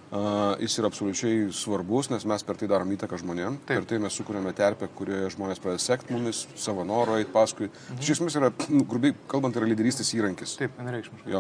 Uh, 0.06 0.54
jis 0.62 0.76
yra 0.78 0.88
absoliučiai 0.92 1.48
svarbus, 1.52 2.12
nes 2.12 2.24
mes 2.30 2.44
per 2.46 2.60
tai 2.62 2.68
darom 2.70 2.92
įtaką 2.94 3.18
žmonėm, 3.20 3.56
Taip. 3.66 3.80
per 3.82 3.88
tai 3.90 3.98
mes 4.04 4.14
sukūrėme 4.14 4.52
terpę, 4.56 4.86
kurioje 4.96 5.32
žmonės 5.34 5.60
pradeda 5.64 5.82
sekti 5.82 6.14
mumis, 6.14 6.44
savo 6.62 6.86
noro 6.86 7.18
eiti 7.18 7.34
paskui. 7.34 7.72
Mhm. 7.72 8.04
Iš 8.06 8.12
esmės 8.14 8.38
yra, 8.38 8.52
grubiai 8.92 9.16
kalbant, 9.32 9.58
yra 9.58 9.68
lyderystės 9.68 10.14
įrankis. 10.16 10.54
Taip, 10.62 10.78
vienareikšmiškai. 10.78 11.34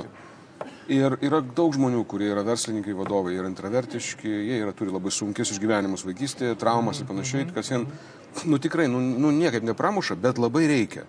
Ir 0.91 1.15
yra 1.25 1.39
daug 1.41 1.73
žmonių, 1.73 2.03
kurie 2.05 2.27
yra 2.29 2.43
verslininkai, 2.45 2.93
vadovai, 2.93 3.33
yra 3.39 3.49
intravertiški, 3.49 4.29
jie 4.29 4.59
yra, 4.61 4.73
turi 4.77 4.93
labai 4.93 5.09
sunkis 5.13 5.55
išgyvenimus 5.55 6.05
vaikystėje, 6.05 6.57
traumas 6.61 6.99
ir 7.01 7.07
panašiai, 7.09 7.47
kas 7.55 7.71
jiems, 7.71 8.03
nu 8.45 8.59
tikrai, 8.61 8.85
nu, 8.91 8.99
nu 9.01 9.31
niekaip 9.33 9.65
nepramuša, 9.65 10.17
bet 10.21 10.37
labai 10.37 10.67
reikia 10.69 11.07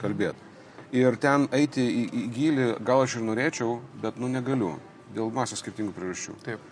kalbėti. 0.00 0.46
Ir 0.96 1.18
ten 1.20 1.44
eiti 1.52 1.84
į, 1.84 2.06
į 2.08 2.22
gilį 2.32 2.68
gal 2.88 3.04
aš 3.04 3.18
ir 3.18 3.26
norėčiau, 3.28 3.74
bet 4.00 4.16
nu 4.16 4.30
negaliu, 4.32 4.72
dėl 5.12 5.28
masės 5.34 5.60
skirtingų 5.60 5.92
priežasčių. 5.92 6.36
Taip. 6.46 6.64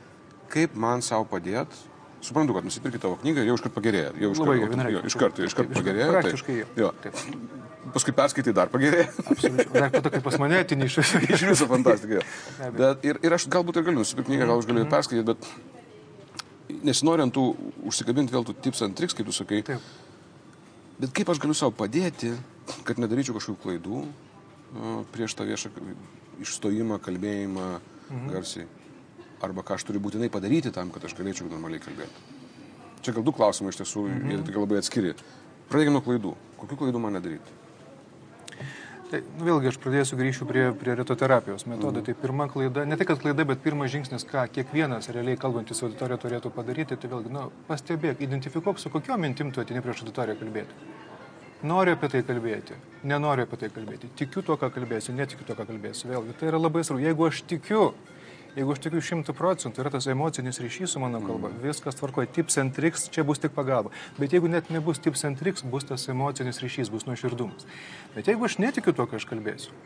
Kaip 0.48 0.80
man 0.80 1.04
savo 1.04 1.28
padėti? 1.28 1.84
Suprantu, 2.26 2.56
kad 2.56 2.66
nusipirkti 2.66 2.98
tavo 3.02 3.20
knygą, 3.22 3.44
jau 3.46 3.54
iškart 3.58 3.74
pagerėja. 3.76 4.10
Jau 4.18 4.32
iškart, 4.34 5.06
iš 5.06 5.16
karto, 5.20 5.46
iš 5.46 5.54
karto 5.54 5.78
pagerėja. 5.78 6.10
Praktiškai 6.16 6.58
taip. 6.58 6.80
jau. 6.82 6.90
Taip 7.04 7.22
paskui 7.94 8.14
perskaitai 8.16 8.54
dar 8.56 8.70
pagerėja. 8.72 9.08
Absoliučiai. 9.24 9.72
Dar 9.72 9.92
po 9.94 10.02
to, 10.04 10.12
kai 10.14 10.22
pas 10.24 10.36
mane 10.42 10.60
atini 10.62 10.88
iš 10.88 10.98
viso. 11.00 11.20
iš 11.22 11.44
viso 11.50 11.68
fantastika. 11.70 12.22
Bet 12.76 13.06
ir, 13.08 13.20
ir 13.24 13.36
aš 13.36 13.48
galbūt 13.52 13.80
ir 13.80 13.86
galiu 13.88 14.02
nusipirkti 14.02 14.32
knygą, 14.32 14.48
gal 14.50 14.60
aš 14.60 14.68
galiu 14.68 14.82
mm 14.82 14.86
-hmm. 14.86 14.94
perskaityti, 14.96 15.26
bet 15.30 16.84
nesinoriant 16.90 17.34
tų 17.34 17.44
užsikabinti 17.90 18.34
vėl 18.34 18.46
tų 18.46 18.56
tips 18.62 18.82
ant 18.82 18.96
triks, 18.96 19.14
kaip 19.14 19.26
tu 19.26 19.32
sakai. 19.32 19.62
Taip. 19.62 19.80
Bet 20.98 21.12
kaip 21.12 21.28
aš 21.30 21.38
galiu 21.38 21.54
savo 21.54 21.72
padėti, 21.76 22.32
kad 22.84 22.98
nedaryčiau 22.98 23.36
kažkokių 23.36 23.62
klaidų 23.62 24.04
prieš 25.12 25.34
tą 25.36 25.44
viešą 25.44 25.70
išstojimą, 26.40 26.98
kalbėjimą 27.00 27.80
mhm. 28.10 28.30
garsiai. 28.32 28.66
Arba 29.44 29.64
ką 29.66 29.76
aš 29.76 29.84
turiu 29.88 30.00
būtinai 30.00 30.30
padaryti 30.32 30.72
tam, 30.72 30.90
kad 30.94 31.04
aš 31.04 31.16
galėčiau 31.18 31.50
normaliai 31.50 31.82
kalbėti. 31.82 32.24
Čia 33.04 33.12
gal 33.18 33.26
du 33.26 33.34
klausimai 33.36 33.74
iš 33.74 33.82
tiesų, 33.82 34.08
mhm. 34.08 34.32
jie 34.32 34.40
tik 34.48 34.58
labai 34.62 34.80
atskiri. 34.80 35.14
Pradėkime 35.70 35.98
nuo 35.98 36.04
klaidų. 36.06 36.32
Kokių 36.60 36.80
klaidų 36.82 37.02
man 37.02 37.18
nedaryti? 37.18 37.62
Tai 39.06 39.20
nu, 39.22 39.44
vėlgi 39.46 39.70
aš 39.70 39.76
pradėsiu 39.82 40.16
grįšiu 40.18 40.46
prie, 40.48 40.64
prie 40.74 40.94
retoterapijos 40.98 41.66
metodo. 41.70 42.00
Mm. 42.00 42.06
Tai 42.08 42.14
pirma 42.18 42.46
klaida, 42.50 42.82
ne 42.88 42.96
tik 42.98 43.12
klaida, 43.22 43.44
bet 43.46 43.60
pirmas 43.62 43.92
žingsnis, 43.92 44.26
ką 44.26 44.46
kiekvienas 44.50 45.06
realiai 45.14 45.38
kalbantis 45.38 45.82
auditorija 45.86 46.18
turėtų 46.22 46.50
padaryti, 46.54 46.98
tai 46.98 47.10
vėlgi, 47.12 47.30
nu, 47.34 47.44
pastebėk, 47.68 48.24
identifikuok, 48.26 48.80
su 48.82 48.90
kokiu 48.90 49.18
mintim 49.22 49.52
tu 49.54 49.62
atini 49.62 49.82
prieš 49.84 50.02
auditoriją 50.02 50.40
kalbėti. 50.40 50.80
Noriu 51.66 51.94
apie 51.94 52.10
tai 52.12 52.24
kalbėti, 52.26 52.74
nenoriu 53.06 53.46
apie 53.46 53.60
tai 53.62 53.70
kalbėti, 53.72 54.10
tikiu 54.18 54.42
tuo, 54.44 54.58
ką 54.60 54.72
kalbėsiu, 54.74 55.14
netikiu 55.16 55.46
tuo, 55.46 55.54
ką 55.58 55.68
kalbėsiu. 55.70 56.10
Vėlgi, 56.10 56.34
tai 56.40 56.50
yra 56.50 56.60
labai 56.60 56.82
svarbu. 56.84 57.06
Jeigu 57.06 57.30
aš 57.30 57.44
tikiu, 57.48 57.86
Jeigu 58.56 58.72
aš 58.72 58.78
tikiu 58.86 59.02
šimtų 59.04 59.34
procentų, 59.36 59.82
yra 59.82 59.90
tas 59.92 60.06
emocinis 60.08 60.56
ryšys 60.64 60.94
su 60.94 61.00
mano 61.02 61.18
kalba, 61.20 61.50
mm. 61.50 61.60
viskas 61.60 61.98
tvarkoja, 61.98 62.30
tips 62.32 62.56
and 62.62 62.72
tricks, 62.72 63.04
čia 63.12 63.20
bus 63.28 63.42
tik 63.42 63.52
pagalba. 63.52 63.90
Bet 64.16 64.32
jeigu 64.32 64.48
net 64.48 64.70
nebus 64.72 64.96
tips 65.04 65.26
and 65.28 65.36
tricks, 65.36 65.60
bus 65.60 65.84
tas 65.84 66.08
emocinis 66.08 66.62
ryšys, 66.64 66.88
bus 66.88 67.04
nuoširdumas. 67.04 67.68
Bet 68.14 68.32
jeigu 68.32 68.48
aš 68.48 68.56
netikiu 68.64 68.96
to, 68.96 69.04
ką 69.10 69.20
aš 69.20 69.28
kalbėsiu, 69.28 69.76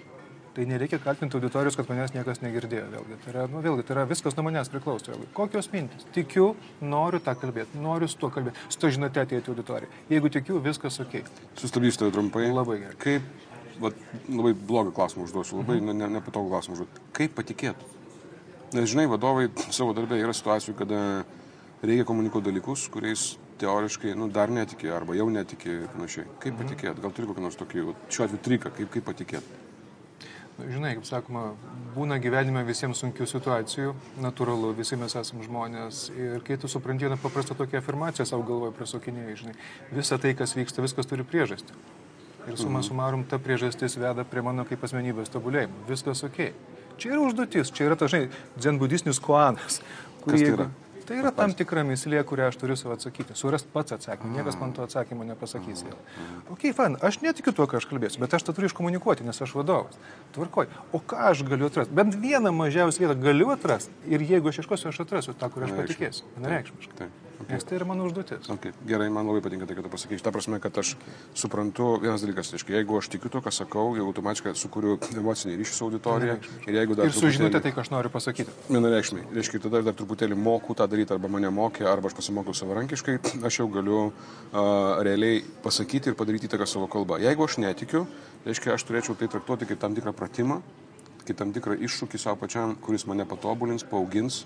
tai 0.55 0.69
nereikia 0.71 1.01
kaltinti 1.03 1.35
auditorijos, 1.41 1.75
kad 1.81 1.91
manęs 1.91 2.15
niekas 2.15 2.45
negirdėjo. 2.45 2.87
Vėlgi, 2.95 3.19
tai 3.25 3.35
yra, 3.35 3.51
nu, 3.51 3.59
vėlgi, 3.67 3.89
tai 3.89 3.97
yra 3.97 4.07
viskas 4.07 4.39
nuo 4.39 4.47
manęs 4.47 4.71
priklauso. 4.71 5.11
Vėlgi. 5.17 5.31
Kokios 5.35 5.73
mintis? 5.75 6.07
Tikiu, 6.15 6.53
noriu 6.79 7.19
tą 7.27 7.35
kalbėti, 7.43 7.83
noriu 7.83 8.07
su 8.11 8.23
tuo 8.23 8.31
kalbėti, 8.31 8.71
su 8.71 8.79
to 8.79 8.95
žinote 8.95 9.27
atėti 9.27 9.51
auditoriją. 9.51 9.91
Jeigu 10.15 10.31
tikiu, 10.39 10.63
viskas 10.63 11.03
ok. 11.03 11.25
Sustabdysiu 11.59 12.05
tave 12.05 12.15
trumpai. 12.15 12.47
Labai 12.55 12.85
gerai. 12.85 12.99
Kaip, 13.03 13.47
va, 13.83 13.91
labai 14.31 14.55
blogą 14.55 14.95
klausimą 14.95 15.27
užduosiu, 15.27 15.63
labai 15.65 15.83
mhm. 15.83 16.13
nepatogų 16.19 16.47
ne, 16.47 16.53
ne 16.53 16.59
klausimą 16.59 16.79
užduosiu. 16.79 17.09
Kaip 17.19 17.35
patikėti? 17.39 17.97
Nes 18.71 18.91
žinai, 18.93 19.09
vadovai 19.11 19.49
savo 19.75 19.95
darbė 19.97 20.21
yra 20.23 20.35
situacijų, 20.37 20.77
kada 20.79 20.99
reikia 21.83 22.05
komunikuoti 22.07 22.51
dalykus, 22.51 22.85
kuriais 22.93 23.33
teoriškai 23.61 24.13
nu, 24.19 24.29
dar 24.33 24.53
netikė 24.53 24.93
arba 24.95 25.17
jau 25.19 25.27
netikė 25.33 25.73
ir 25.73 25.89
panašiai. 25.95 26.29
Kaip 26.39 26.55
mhm. 26.55 26.61
patikėti? 26.63 27.03
Gal 27.03 27.17
turi 27.17 27.29
kokį 27.31 27.45
nors 27.45 27.59
tokį, 27.59 27.85
šiuo 28.13 28.29
atveju 28.29 28.45
triką, 28.47 28.73
kaip, 28.77 28.93
kaip 28.95 29.07
patikėti? 29.11 29.59
Žinai, 30.61 30.93
kaip 30.99 31.07
sakoma, 31.09 31.45
būna 31.95 32.19
gyvenime 32.21 32.63
visiems 32.69 33.01
sunkių 33.01 33.25
situacijų, 33.31 33.95
natūralu, 34.21 34.75
visi 34.77 34.99
mes 35.01 35.15
esame 35.17 35.47
žmonės 35.47 36.03
ir 36.13 36.45
kai 36.45 36.59
tu 36.61 36.69
supranti 36.69 37.07
vieną 37.07 37.17
paprastą 37.23 37.57
tokią 37.57 37.81
afirmaciją 37.81 38.27
savo 38.29 38.45
galvoje 38.49 38.75
prasokinėjai, 38.77 39.39
žinai, 39.41 39.55
visa 39.97 40.19
tai, 40.21 40.35
kas 40.37 40.53
vyksta, 40.59 40.85
viskas 40.85 41.09
turi 41.09 41.25
priežastį. 41.25 41.79
Ir 42.49 42.59
suma 42.61 42.81
mhm. 42.81 42.87
sumarum, 42.87 43.25
ta 43.29 43.41
priežastis 43.41 43.97
veda 44.01 44.27
prie 44.29 44.45
mano 44.45 44.67
kaip 44.69 44.85
asmenybės 44.85 45.33
tobulėjimo. 45.33 45.87
Viskas 45.89 46.23
ok. 46.29 46.51
Čia 46.99 47.15
yra 47.15 47.23
užduotis, 47.29 47.73
čia 47.77 47.87
yra 47.89 47.97
tas, 48.01 48.13
žinai, 48.13 48.29
dzenbudistinis 48.59 49.21
koanas. 49.23 49.81
Kurį, 50.25 50.31
Kas 50.33 50.41
tai 50.43 50.55
yra? 50.57 50.69
Tai 51.07 51.19
yra 51.21 51.33
tam 51.35 51.55
tikra 51.57 51.85
mislė, 51.87 52.21
kurią 52.27 52.51
aš 52.51 52.59
turiu 52.61 52.77
savo 52.79 52.95
atsakyti. 52.97 53.37
Surast 53.39 53.71
pats 53.73 53.97
atsakymą. 53.97 54.33
Niekas 54.39 54.59
man 54.61 54.75
to 54.77 54.85
atsakymo 54.87 55.27
nepasakys 55.29 55.85
vėl. 55.87 55.97
Ok, 56.53 56.69
fan, 56.77 56.99
aš 57.07 57.21
netikiu 57.25 57.55
tuo, 57.57 57.67
ką 57.71 57.81
aš 57.81 57.89
kalbėsiu, 57.91 58.21
bet 58.25 58.37
aš 58.37 58.47
tą 58.47 58.57
turiu 58.57 58.71
iškomunikuoti, 58.71 59.27
nes 59.27 59.43
aš 59.47 59.57
vadovas. 59.59 59.99
Tvarkoj. 60.37 60.71
O 60.97 61.01
ką 61.01 61.31
aš 61.33 61.43
galiu 61.49 61.71
atrasti? 61.71 61.97
Bent 61.97 62.19
vieną 62.21 62.53
mažiausią 62.57 63.07
vietą 63.07 63.19
galiu 63.25 63.51
atrasti. 63.57 63.95
Ir 64.11 64.23
jeigu 64.27 64.53
aš 64.53 64.63
ieškosiu, 64.65 64.93
aš 64.93 65.03
atrasiu 65.07 65.35
tą, 65.35 65.51
kurią 65.53 65.71
aš 65.71 65.77
patikėsiu. 65.83 66.31
Nereikšmiškai. 66.45 67.11
Okay. 67.41 67.57
Nes 67.57 67.65
tai 67.65 67.79
yra 67.79 67.87
mano 67.89 68.05
užduotis. 68.05 68.49
Okay. 68.53 68.75
Gerai, 68.85 69.07
man 69.09 69.25
labai 69.25 69.41
patinka 69.41 69.65
tai, 69.65 69.75
kad 69.79 69.87
tu 69.87 69.91
pasakai. 69.93 70.19
Ta 70.21 70.33
prasme, 70.35 70.59
kad 70.61 70.77
aš 70.77 70.93
okay. 70.99 71.15
suprantu 71.43 71.87
vienas 72.03 72.21
dalykas. 72.21 72.51
Tai, 72.53 72.61
jeigu 72.75 72.99
aš 72.99 73.09
tikiu 73.15 73.33
to, 73.33 73.41
ką 73.41 73.53
sakau, 73.55 73.95
jau 73.97 74.05
automatiškai 74.11 74.53
sukuriu 74.61 74.99
emocinį 75.17 75.57
ryšį 75.57 75.73
su 75.73 75.87
auditorija. 75.89 76.37
Ir 76.69 76.77
jeigu 76.83 76.99
dar... 76.99 77.09
Ir 77.09 77.17
sužinote 77.17 77.63
tai, 77.65 77.73
ką 77.73 77.81
aš 77.81 77.93
noriu 77.95 78.13
pasakyti. 78.13 78.53
Vienareikšmiai. 78.69 79.25
Reiškia, 79.39 79.63
tada 79.65 79.81
dar 79.89 79.97
truputėlį 79.97 80.37
moku 80.37 80.77
tą 80.77 80.85
daryti, 80.91 81.15
arba 81.15 81.31
mane 81.33 81.51
mokė, 81.55 81.87
arba 81.89 82.11
aš 82.11 82.17
pasimokiau 82.19 82.57
savarankiškai, 82.57 83.19
aš 83.49 83.61
jau 83.63 83.69
galiu 83.73 84.01
uh, 84.09 84.13
realiai 85.07 85.43
pasakyti 85.65 86.13
ir 86.13 86.19
padaryti 86.19 86.51
įtaką 86.51 86.69
savo 86.69 86.91
kalbą. 86.91 87.21
Jeigu 87.23 87.47
aš 87.47 87.59
netikiu, 87.63 88.07
reiškia, 88.47 88.75
aš 88.77 88.87
turėčiau 88.89 89.19
tai 89.19 89.31
traktuoti 89.33 89.69
kaip 89.71 89.81
tam 89.83 89.97
tikrą 89.97 90.15
pratimą, 90.17 90.61
kaip 91.27 91.39
tam 91.39 91.55
tikrą 91.57 91.79
iššūkį 91.87 92.21
savo 92.21 92.41
pačiam, 92.43 92.75
kuris 92.83 93.07
mane 93.09 93.29
patobulins, 93.29 93.87
paaugins 93.87 94.45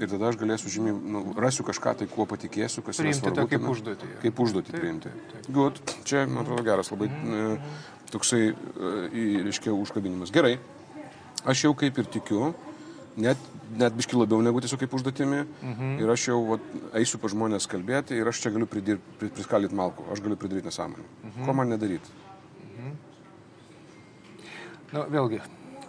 ir 0.00 0.08
tada 0.08 0.30
aš 0.30 0.38
galėsiu 0.40 0.70
žymiai, 0.72 0.94
nu, 1.14 1.22
rasiu 1.40 1.64
kažką 1.66 1.94
tai, 2.00 2.08
kuo 2.10 2.26
patikėsiu, 2.28 2.84
kas 2.86 3.00
priimti 3.00 3.20
yra 3.20 3.34
svarbu. 3.34 3.48
Kaip 3.52 3.66
užduotį. 3.74 4.10
Kaip 4.22 4.42
užduotį 4.44 4.72
taip, 4.72 4.80
priimti. 4.80 5.12
Taip, 5.12 5.32
taip. 5.32 5.48
Good. 5.52 5.80
Čia, 6.08 6.24
man 6.30 6.44
atrodo, 6.46 6.64
geras 6.66 6.90
labai 6.94 7.10
mm 7.10 7.32
-hmm. 7.32 7.58
toksai, 8.14 8.42
e, 8.48 9.42
reiškia, 9.48 9.72
užkabinimas. 9.72 10.32
Gerai. 10.32 10.58
Aš 11.44 11.64
jau 11.64 11.74
kaip 11.74 11.98
ir 11.98 12.06
tikiu, 12.06 12.54
net, 13.16 13.38
net 13.78 13.94
biški 13.96 14.16
labiau 14.16 14.42
negu 14.44 14.60
tiesiog 14.60 14.80
kaip 14.80 14.94
užduotimi. 14.94 15.44
-hmm. 15.44 16.00
Ir 16.02 16.10
aš 16.10 16.28
jau 16.28 16.40
vat, 16.50 16.60
eisiu 16.94 17.18
pa 17.18 17.28
žmonės 17.28 17.68
kalbėti 17.68 18.18
ir 18.18 18.28
aš 18.28 18.40
čia 18.40 18.50
galiu 18.50 18.66
priskalyti 18.66 19.74
malku, 19.74 20.04
aš 20.12 20.20
galiu 20.20 20.36
pridaryti 20.36 20.66
nesąmonę. 20.66 21.02
-hmm. 21.02 21.46
Ko 21.46 21.52
man 21.52 21.68
nedaryti? 21.68 22.10
-hmm. 22.10 22.92
Na, 24.92 25.04
vėlgi, 25.08 25.40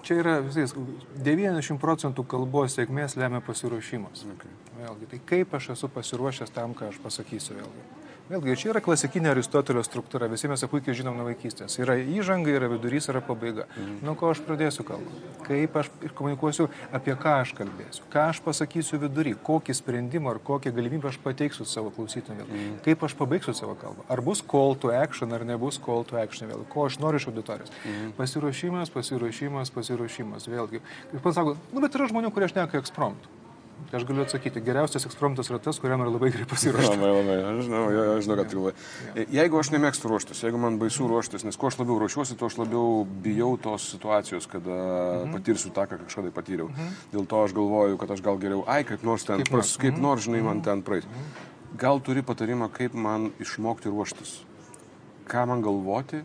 čia 0.01 0.15
yra 0.15 0.39
visais 0.39 0.73
90 1.23 1.79
procentų 1.79 2.23
kalbos 2.23 2.77
sėkmės 2.77 3.17
lemia 3.17 3.41
pasiruošimas. 3.41 4.25
Okay. 4.35 4.51
Vėlgi, 4.79 5.05
tai 5.09 5.19
kaip 5.25 5.53
aš 5.53 5.69
esu 5.69 5.89
pasiruošęs 5.89 6.49
tam, 6.49 6.73
ką 6.73 6.87
aš 6.87 6.97
pasakysiu 7.03 7.55
vėlgi. 7.55 8.02
Vėlgi, 8.33 8.53
čia 8.57 8.69
yra 8.71 8.79
klasikinė 8.81 9.29
Aristotelio 9.29 9.83
struktūra, 9.85 10.25
visi 10.31 10.49
mes 10.49 10.63
puikiai 10.65 10.95
žinom 10.97 11.19
nuo 11.19 11.27
vaikystės. 11.27 11.75
Yra 11.77 11.99
įžanga, 12.01 12.49
yra 12.49 12.65
vidurys, 12.71 13.05
yra 13.11 13.19
pabaiga. 13.21 13.67
Mhm. 13.75 13.99
Nuo 14.07 14.15
ko 14.17 14.31
aš 14.33 14.39
pradėsiu 14.47 14.81
kalbą? 14.87 15.13
Kaip 15.45 15.77
aš 15.77 15.91
komunikuosiu, 16.17 16.65
apie 16.97 17.13
ką 17.19 17.35
aš 17.43 17.51
kalbėsiu? 17.59 18.07
Ką 18.09 18.23
aš 18.31 18.39
pasakysiu 18.41 18.97
vidury? 19.03 19.35
Kokį 19.37 19.75
sprendimą 19.77 20.33
ar 20.33 20.39
kokią 20.47 20.73
galimybę 20.73 21.11
aš 21.11 21.19
pateiksiu 21.21 21.67
savo 21.69 21.93
klausytojui? 21.93 22.47
Mhm. 22.47 22.73
Kaip 22.87 23.05
aš 23.05 23.13
pabaigsiu 23.21 23.53
savo 23.53 23.77
kalbą? 23.77 24.07
Ar 24.09 24.25
bus 24.25 24.41
call 24.41 24.73
to 24.81 24.89
action, 24.89 25.29
ar 25.37 25.45
nebus 25.45 25.77
call 25.77 26.01
to 26.01 26.17
action 26.17 26.49
vėl? 26.49 26.65
Ko 26.73 26.87
aš 26.89 26.97
noriu 27.03 27.21
iš 27.21 27.29
auditorijos? 27.29 27.69
Mhm. 27.85 28.17
Pasiruošimas, 28.17 28.89
pasiruošimas, 28.97 29.75
pasiruošimas. 29.77 30.49
Vėlgi. 30.49 30.81
Kaip 31.13 31.21
pats 31.21 31.37
sako, 31.37 31.53
nu 31.69 31.85
bet 31.85 31.93
yra 31.93 32.09
žmonių, 32.09 32.33
kurie 32.33 32.49
aš 32.49 32.57
neka 32.57 32.81
ekspromtų. 32.81 33.42
Tai 33.89 33.99
aš 33.99 34.05
galiu 34.07 34.23
atsakyti, 34.23 34.61
geriausias 34.63 35.05
ekspromptas 35.07 35.49
yra 35.51 35.59
tas, 35.63 35.79
kuriam 35.81 36.01
yra 36.03 36.11
labai 36.13 36.29
gerai 36.33 36.45
pasiruošti. 36.49 36.95
Labai, 36.95 37.11
labai, 37.17 37.37
aš 37.49 37.61
žinau, 37.67 37.81
aš 38.15 38.25
žinau, 38.25 38.37
kad 38.39 38.51
tai 38.51 38.59
labai. 38.59 39.25
Jeigu 39.37 39.59
aš 39.59 39.71
nemėgstu 39.73 40.11
ruoštis, 40.11 40.43
jeigu 40.45 40.61
man 40.61 40.77
baisu 40.81 41.07
ruoštis, 41.09 41.45
nes 41.47 41.59
kuo 41.59 41.71
aš 41.71 41.79
labiau 41.81 41.99
ruošiuosi, 42.03 42.37
tuo 42.39 42.49
aš 42.51 42.57
labiau 42.61 43.03
bijau 43.25 43.51
tos 43.61 43.87
situacijos, 43.93 44.49
kada 44.51 44.77
mhm. 44.77 45.35
patirsiu 45.37 45.73
tą, 45.75 45.87
ką 45.91 46.01
kažkada 46.05 46.33
patyriau. 46.35 46.69
Mhm. 46.73 46.99
Dėl 47.15 47.29
to 47.29 47.43
aš 47.47 47.55
galvoju, 47.57 48.01
kad 48.01 48.15
aš 48.15 48.25
gal 48.25 48.41
geriau, 48.41 48.65
ai, 48.69 48.81
kaip 48.87 49.05
nors 49.07 49.27
ten, 49.27 49.43
kaip, 49.43 49.53
pras, 49.53 49.75
kaip 49.77 49.95
mhm. 49.95 50.05
nors, 50.07 50.27
žinai, 50.27 50.43
man 50.45 50.59
mhm. 50.61 50.65
ten 50.69 50.85
praeis. 50.85 51.09
Mhm. 51.09 51.49
Gal 51.83 52.03
turi 52.05 52.21
patarimą, 52.25 52.69
kaip 52.73 52.93
man 52.93 53.31
išmokti 53.41 53.89
ruoštis? 53.93 54.37
Ką 55.29 55.47
man 55.49 55.63
galvoti, 55.65 56.21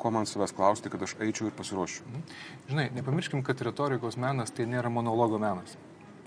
ko 0.00 0.10
man 0.14 0.26
savęs 0.26 0.54
klausti, 0.56 0.90
kad 0.90 1.02
aš 1.04 1.14
eičiau 1.20 1.50
ir 1.50 1.54
pasiruoščiau. 1.58 2.08
Mhm. 2.08 2.40
Žinai, 2.72 2.88
nepamirškim, 2.96 3.44
kad 3.46 3.60
retorikos 3.66 4.18
menas 4.20 4.52
tai 4.54 4.66
nėra 4.70 4.92
monologo 4.92 5.38
menas. 5.42 5.76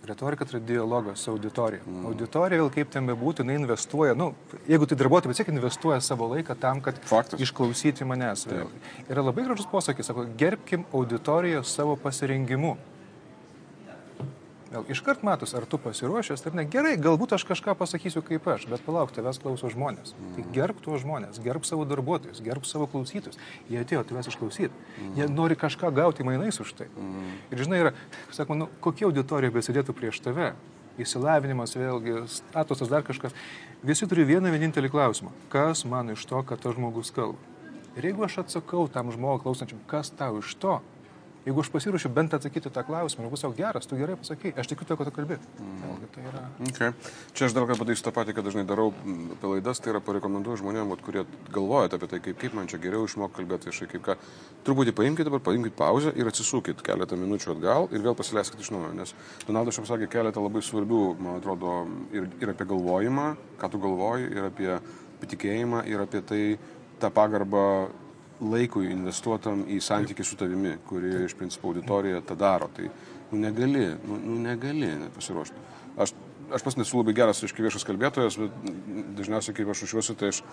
Retorika 0.04 0.46
tai 0.46 0.60
dialogas 0.60 1.20
su 1.20 1.32
auditorija. 1.32 1.82
Mm. 1.88 2.06
Auditorija, 2.10 2.60
vėl 2.60 2.72
kaip 2.74 2.90
ten 2.92 3.06
bebūtų, 3.08 3.46
jinai 3.46 3.56
investuoja, 3.62 4.16
nu, 4.20 4.34
jeigu 4.68 4.88
tai 4.90 4.98
darbuotojai, 5.00 5.32
bet 5.32 5.40
sėk 5.40 5.52
investuoja 5.54 6.02
savo 6.04 6.28
laiką 6.34 6.58
tam, 6.60 6.82
kad 6.84 7.00
Faktas. 7.08 7.40
išklausyti 7.40 8.04
manęs. 8.04 8.44
Vėl. 8.50 8.68
Yra 9.08 9.24
labai 9.24 9.46
gražus 9.48 9.70
posakis, 9.72 10.10
sako, 10.12 10.26
gerbkim 10.40 10.84
auditoriją 10.92 11.64
savo 11.64 11.96
pasirengimu. 11.96 12.76
Vėl 14.74 14.88
iškart 14.90 15.22
matus, 15.22 15.52
ar 15.54 15.68
tu 15.70 15.78
pasiruošęs, 15.78 16.42
ar 16.50 16.56
ne. 16.58 16.64
Gerai, 16.66 16.96
galbūt 16.98 17.36
aš 17.36 17.44
kažką 17.46 17.76
pasakysiu 17.78 18.24
kaip 18.26 18.48
aš, 18.50 18.64
bet 18.72 18.82
palauk, 18.82 19.12
tavęs 19.14 19.38
klauso 19.44 19.70
žmonės. 19.70 20.16
Mm. 20.18 20.32
Tai 20.34 20.46
gerbk 20.56 20.80
tuos 20.82 21.04
žmonės, 21.04 21.38
gerbk 21.46 21.68
savo 21.70 21.86
darbuotojus, 21.86 22.42
gerbk 22.42 22.66
savo 22.66 22.88
klausytojus. 22.90 23.38
Jie 23.70 23.84
atėjo 23.84 24.02
tavęs 24.10 24.32
išklausyti. 24.32 24.74
Mm. 24.74 25.12
Jie 25.20 25.28
nori 25.30 25.58
kažką 25.62 25.94
gauti 25.94 26.26
mainais 26.26 26.58
už 26.64 26.74
tai. 26.80 26.88
Mm. 26.98 27.36
Ir 27.54 27.62
žinai, 27.62 27.82
yra, 27.84 27.94
sakoma, 28.34 28.64
nu, 28.64 28.70
kokia 28.82 29.12
auditorija 29.12 29.54
besidėtų 29.54 29.94
prieš 29.94 30.24
tave. 30.26 30.56
Įsilavinimas, 30.98 31.78
vėlgi, 31.78 32.24
statusas, 32.30 32.90
dar 32.90 33.06
kažkas. 33.06 33.38
Visi 33.86 34.10
turi 34.10 34.26
vieną 34.26 34.50
vienintelį 34.54 34.90
klausimą. 34.94 35.34
Kas 35.54 35.86
man 35.90 36.14
iš 36.14 36.26
to, 36.30 36.42
kad 36.50 36.62
tas 36.66 36.74
žmogus 36.78 37.14
kalba? 37.14 37.38
Ir 37.94 38.10
jeigu 38.10 38.26
aš 38.26 38.40
atsakau 38.42 38.88
tam 38.90 39.14
žmogui 39.14 39.46
klausančiam, 39.46 39.82
kas 39.90 40.10
tau 40.18 40.40
iš 40.42 40.54
to, 40.58 40.80
Jeigu 41.44 41.60
aš 41.60 41.70
pasiruošiu 41.74 42.08
bent 42.16 42.34
atsakyti 42.38 42.72
tą 42.72 42.86
klausimą, 42.88 43.28
bus 43.32 43.42
jau 43.44 43.50
geras, 43.56 43.88
tu 43.90 43.98
gerai 44.00 44.16
pasakai, 44.16 44.54
aš 44.56 44.70
tikiu 44.72 44.86
to, 44.88 44.96
kad 44.96 45.10
tu 45.10 45.12
kalbė. 45.16 45.36
Mm. 45.60 46.06
Tai 46.14 46.22
yra... 46.30 46.44
okay. 46.70 46.94
Čia 47.36 47.50
aš 47.50 47.56
dar 47.58 47.66
kartą 47.68 47.82
padarysiu 47.82 48.06
tą 48.06 48.14
patį, 48.16 48.36
kad 48.38 48.48
dažnai 48.48 48.64
darau 48.70 48.94
apie 49.36 49.50
laidas, 49.52 49.82
tai 49.84 49.92
yra 49.92 50.00
parekomenduoju 50.06 50.62
žmonėms, 50.62 51.02
kurie 51.04 51.26
galvojate 51.52 51.98
apie 52.00 52.10
tai, 52.14 52.20
kaip, 52.24 52.38
kaip 52.40 52.56
man 52.56 52.70
čia 52.72 52.80
geriau 52.80 53.04
išmokti 53.10 53.42
kalbėti 53.42 53.68
viešai, 53.68 53.88
kaip 53.92 54.06
ką. 54.06 54.16
Truputį 54.64 54.94
paimkite 54.96 55.28
dabar, 55.28 55.42
paimkite 55.44 55.76
pauzę 55.76 56.14
ir 56.16 56.30
atsisukit 56.32 56.80
keletą 56.86 57.20
minučių 57.20 57.58
atgal 57.58 57.90
ir 57.92 58.06
vėl 58.06 58.16
pasileiskite 58.16 58.64
iš 58.64 58.72
naujo. 58.72 58.94
Nes 58.96 59.12
Donaldas 59.44 59.76
šiam 59.76 59.90
sakė 59.90 60.08
keletą 60.14 60.44
labai 60.46 60.64
svarbių, 60.64 61.02
man 61.20 61.42
atrodo, 61.42 61.82
ir, 62.16 62.30
ir 62.40 62.54
apie 62.54 62.70
galvojimą, 62.72 63.28
ką 63.60 63.72
tu 63.74 63.84
galvoji, 63.84 64.32
ir 64.32 64.48
apie 64.48 64.72
patikėjimą, 65.24 65.84
ir 65.92 66.06
apie 66.06 66.24
tai 66.24 66.42
tą 67.04 67.12
pagarbą 67.12 67.66
laikui 68.44 68.92
investuotam 68.92 69.64
į 69.72 69.80
santykių 69.84 70.26
su 70.28 70.38
tavimi, 70.40 70.76
kuri 70.88 71.14
iš 71.26 71.36
principo 71.40 71.72
auditorija 71.72 72.22
tą 72.28 72.38
daro. 72.40 72.70
Tai 72.76 72.90
nu, 73.32 73.40
negali, 73.42 73.88
nu, 74.08 74.20
nu, 74.20 74.38
negali 74.44 74.92
pasiruošti. 75.16 75.66
Aš, 76.04 76.14
aš 76.54 76.66
pas 76.66 76.78
nesu 76.78 77.00
labai 77.00 77.16
geras, 77.18 77.44
aiškiai, 77.44 77.68
viešas 77.68 77.88
kalbėtojas, 77.88 78.38
bet 78.42 78.72
dažniausiai, 79.20 79.56
kai 79.58 79.68
aš 79.70 79.86
ruošiuosi, 79.86 80.18
tai 80.20 80.34
aš 80.34 80.44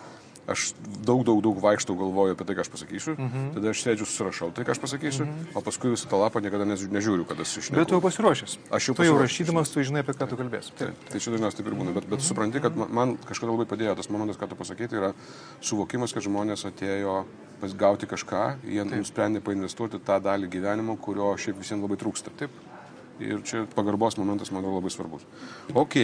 aš 0.51 0.71
daug, 1.07 1.23
daug, 1.27 1.41
daug 1.45 1.59
vaikštau 1.63 1.97
galvoju 1.99 2.35
apie 2.35 2.47
tai, 2.49 2.57
ką 2.59 2.65
aš 2.65 2.71
pasakysiu, 2.73 3.15
mhm. 3.17 3.51
tada 3.57 3.73
aš 3.73 3.83
sėdžiu, 3.85 4.07
susirašau 4.09 4.51
tai, 4.57 4.65
ką 4.69 4.75
aš 4.75 4.81
pasakysiu, 4.83 5.27
mhm. 5.27 5.51
o 5.59 5.65
paskui 5.67 5.93
visą 5.95 6.11
tą 6.11 6.21
lapą 6.21 6.43
niekada 6.45 6.67
nežiūriu, 6.69 7.27
kada 7.29 7.47
aš 7.47 7.57
išnešu. 7.61 7.77
Bet 7.79 7.91
tu 7.91 7.97
jau 7.97 8.03
pasiruošęs. 8.05 8.57
Aš 8.79 8.91
jau, 8.91 8.97
tu 8.99 9.07
jau 9.07 9.19
rašydamas, 9.21 9.73
tu 9.73 9.85
žinai, 9.87 10.05
apie 10.05 10.17
ką 10.19 10.31
tu 10.31 10.41
kalbėsi. 10.41 10.75
Taip, 10.81 11.05
tai 11.11 11.23
čia 11.23 11.35
dažniausiai 11.35 11.61
taip 11.61 11.71
ir 11.71 11.79
būna, 11.79 11.95
bet, 11.97 12.09
bet 12.09 12.19
mhm. 12.19 12.27
supranti, 12.27 12.65
kad 12.65 12.81
man, 12.81 13.15
kažkada 13.29 13.55
labai 13.55 13.69
padėjo 13.71 13.95
tas 14.01 14.11
momentas, 14.13 14.41
ką 14.41 14.51
tu 14.51 14.59
pasakyti, 14.59 14.99
yra 15.01 15.13
suvokimas, 15.65 16.17
kad 16.17 16.27
žmonės 16.27 16.67
atėjo 16.71 17.23
gauti 17.77 18.09
kažką, 18.09 18.45
jie 18.65 18.83
taip. 18.83 18.97
nusprendė 18.97 19.43
painvestuoti 19.45 20.01
tą 20.05 20.17
dalį 20.25 20.49
gyvenimo, 20.53 20.97
kurio 20.97 21.35
šiaip 21.37 21.61
visiems 21.61 21.85
labai 21.85 21.99
trūksta. 22.01 22.33
Taip. 22.41 22.55
Ir 23.21 23.43
čia 23.45 23.67
pagarbos 23.75 24.17
momentas, 24.17 24.49
man 24.49 24.63
atrodo, 24.63 24.79
labai 24.81 24.93
svarbus. 24.95 25.27
Ok. 25.77 25.97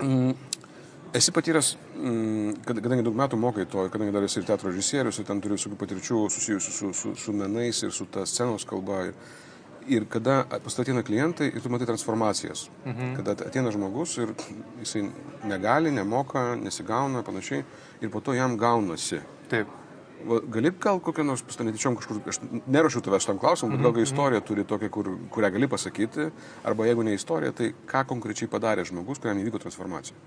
Mm, 0.00 0.32
Esi 1.16 1.32
patyręs, 1.32 1.74
mm, 1.98 2.62
kadangi 2.68 3.04
daug 3.06 3.18
metų 3.18 3.40
mokai 3.40 3.66
to, 3.70 3.88
kadangi 3.92 4.14
dar 4.14 4.26
esi 4.26 4.40
ir 4.40 4.46
teatro 4.48 4.70
režisierius, 4.70 5.18
ir 5.18 5.28
ten 5.28 5.42
turi 5.42 5.58
visokių 5.58 5.78
patirčių 5.80 6.22
susijusių 6.34 6.74
su, 6.78 6.94
su, 6.94 7.12
su 7.18 7.34
menais 7.36 7.82
ir 7.82 7.92
su 7.94 8.06
ta 8.10 8.26
scenos 8.26 8.66
kalba. 8.68 9.04
Ir, 9.10 9.14
ir 9.88 10.04
kada 10.10 10.42
pas 10.64 10.78
ateina 10.78 11.02
klientai 11.02 11.48
ir 11.48 11.62
tu 11.62 11.70
matai 11.72 11.88
transformacijas. 11.88 12.68
Mhm. 12.84 13.16
Kada 13.16 13.36
ateina 13.48 13.72
žmogus 13.72 14.18
ir 14.18 14.34
jisai 14.82 15.08
negali, 15.44 15.90
nemoka, 15.90 16.54
nesigauna, 16.56 17.24
panašiai, 17.24 17.64
ir 18.00 18.10
po 18.10 18.20
to 18.20 18.34
jam 18.36 18.56
gaunasi. 18.58 19.20
Taip. 19.48 19.66
Gali 20.50 20.72
gal 20.82 20.98
kokią 20.98 21.22
nors 21.22 21.44
pastanėtyčiom 21.46 21.94
kažkur, 22.00 22.18
aš 22.26 22.40
nerašiau 22.66 23.04
tavęs 23.06 23.28
tam 23.28 23.38
klausimui, 23.38 23.76
bet 23.76 23.84
gal 23.84 23.92
mhm, 23.92 24.00
mhm. 24.00 24.08
istorija 24.08 24.40
turi 24.42 24.64
tokią, 24.66 24.90
kur, 24.90 25.12
kurią 25.30 25.52
gali 25.54 25.68
pasakyti, 25.70 26.30
arba 26.66 26.88
jeigu 26.88 27.06
ne 27.06 27.14
istorija, 27.14 27.54
tai 27.54 27.70
ką 27.86 28.02
konkrečiai 28.12 28.50
padarė 28.50 28.84
žmogus, 28.88 29.22
kuriam 29.22 29.38
įvyko 29.38 29.62
transformacija. 29.62 30.18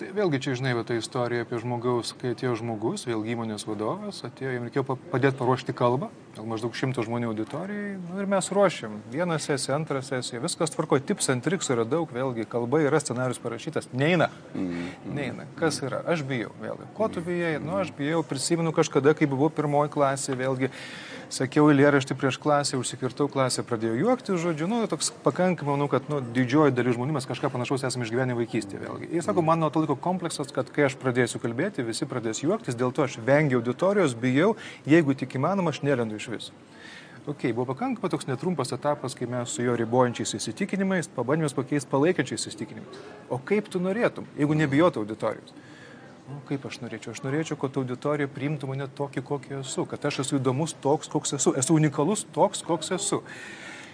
Tai 0.00 0.06
vėlgi 0.16 0.38
čia, 0.40 0.52
žinai, 0.56 0.70
ta 0.88 0.94
istorija 0.96 1.44
apie 1.44 1.58
žmogaus, 1.60 2.14
kai 2.16 2.30
atėjo 2.32 2.54
žmogus, 2.56 3.02
vėlgi 3.04 3.34
įmonės 3.34 3.66
vadovas, 3.68 4.22
atėjo, 4.24 4.54
jam 4.54 4.62
reikėjo 4.64 4.96
padėti 5.12 5.36
paruošti 5.36 5.74
kalbą, 5.76 6.08
gal 6.38 6.46
maždaug 6.48 6.78
šimto 6.78 7.04
žmonių 7.04 7.28
auditorijai, 7.34 7.98
nu, 8.06 8.16
ir 8.22 8.30
mes 8.32 8.48
ruošiam. 8.48 8.94
Vieną 9.12 9.36
sesiją, 9.44 9.74
antrą 9.76 10.00
sesiją, 10.00 10.40
viskas 10.40 10.72
tvarko, 10.72 10.96
tips 11.04 11.28
ant 11.34 11.44
triksų 11.44 11.76
yra 11.76 11.84
daug, 11.84 12.08
vėlgi 12.16 12.48
kalba 12.48 12.80
yra 12.86 12.96
scenarius 13.04 13.42
parašytas, 13.44 13.90
neina. 13.92 14.30
Mm. 14.54 14.88
Neina. 15.18 15.44
Kas 15.60 15.82
yra? 15.84 16.00
Aš 16.08 16.24
bijau, 16.24 16.54
vėlgi. 16.64 16.88
Ko 16.96 17.12
tu 17.12 17.20
bijai? 17.26 17.58
Nu, 17.60 17.76
aš 17.82 17.92
bijau, 18.00 18.24
prisimenu 18.24 18.72
kažkada, 18.72 19.12
kai 19.18 19.28
buvau 19.28 19.52
pirmoji 19.52 19.92
klasė, 19.92 20.32
vėlgi 20.40 20.72
sakiau 21.30 21.68
eilėraštį 21.70 22.16
prieš 22.18 22.38
klasę, 22.42 22.78
užsikirtau 22.80 23.28
klasę, 23.30 23.62
pradėjau 23.66 23.96
juokti, 24.00 24.36
žodžiu, 24.40 24.66
nu, 24.70 24.80
toks 24.90 25.12
pakankamai, 25.24 25.76
manau, 25.76 25.86
kad 25.90 26.08
nu, 26.10 26.18
didžioji 26.34 26.74
dalis 26.74 26.96
žmonių 26.98 27.16
mes 27.16 27.28
kažką 27.30 27.52
panašaus 27.54 27.86
esame 27.86 28.06
išgyvenę 28.06 28.36
vaikystėje 28.38 28.82
vėlgi. 28.82 29.10
Ir 29.14 29.24
sako, 29.26 29.44
man 29.46 29.62
nuo 29.62 29.70
to 29.70 29.84
laiko 29.84 29.96
kompleksas, 29.96 30.50
kad 30.54 30.70
kai 30.74 30.88
aš 30.88 30.98
pradėsiu 31.00 31.40
kalbėti, 31.42 31.86
visi 31.86 32.08
pradės 32.10 32.42
juoktis, 32.42 32.78
dėl 32.78 32.92
to 32.94 33.06
aš 33.06 33.20
vengiu 33.26 33.60
auditorijos, 33.60 34.16
bijau, 34.18 34.56
jeigu 34.90 35.14
tik 35.14 35.38
įmanoma, 35.38 35.74
aš 35.74 35.84
nelendu 35.86 36.18
iš 36.18 36.28
viso. 36.34 36.56
Ok, 37.28 37.50
buvo 37.52 37.68
pakankamai 37.74 38.10
toks 38.10 38.26
netrumpas 38.26 38.72
etapas, 38.74 39.14
kai 39.14 39.28
mes 39.30 39.52
su 39.52 39.62
jo 39.62 39.74
ribojančiais 39.76 40.32
įsitikinimais 40.38 41.10
pabandėme 41.14 41.52
pakeisti 41.54 41.90
palaikančiais 41.92 42.48
įsitikinimais. 42.48 43.02
O 43.28 43.36
kaip 43.36 43.68
tu 43.70 43.78
norėtum, 43.82 44.26
jeigu 44.40 44.56
nebijotų 44.56 45.04
auditorijos? 45.04 45.52
Nu, 46.30 46.40
kaip 46.48 46.66
aš 46.68 46.80
norėčiau? 46.84 47.14
Aš 47.14 47.24
norėčiau, 47.24 47.58
kad 47.60 47.80
auditorija 47.80 48.30
priimtų 48.30 48.70
mane 48.70 48.86
tokį, 48.98 49.24
kokį 49.26 49.58
esu, 49.60 49.86
kad 49.90 50.04
aš 50.08 50.22
esu 50.24 50.38
įdomus 50.38 50.76
toks, 50.84 51.10
koks 51.10 51.36
esu, 51.38 51.54
esu 51.58 51.76
unikalus 51.76 52.24
toks, 52.34 52.62
koks 52.66 52.94
esu. 52.96 53.20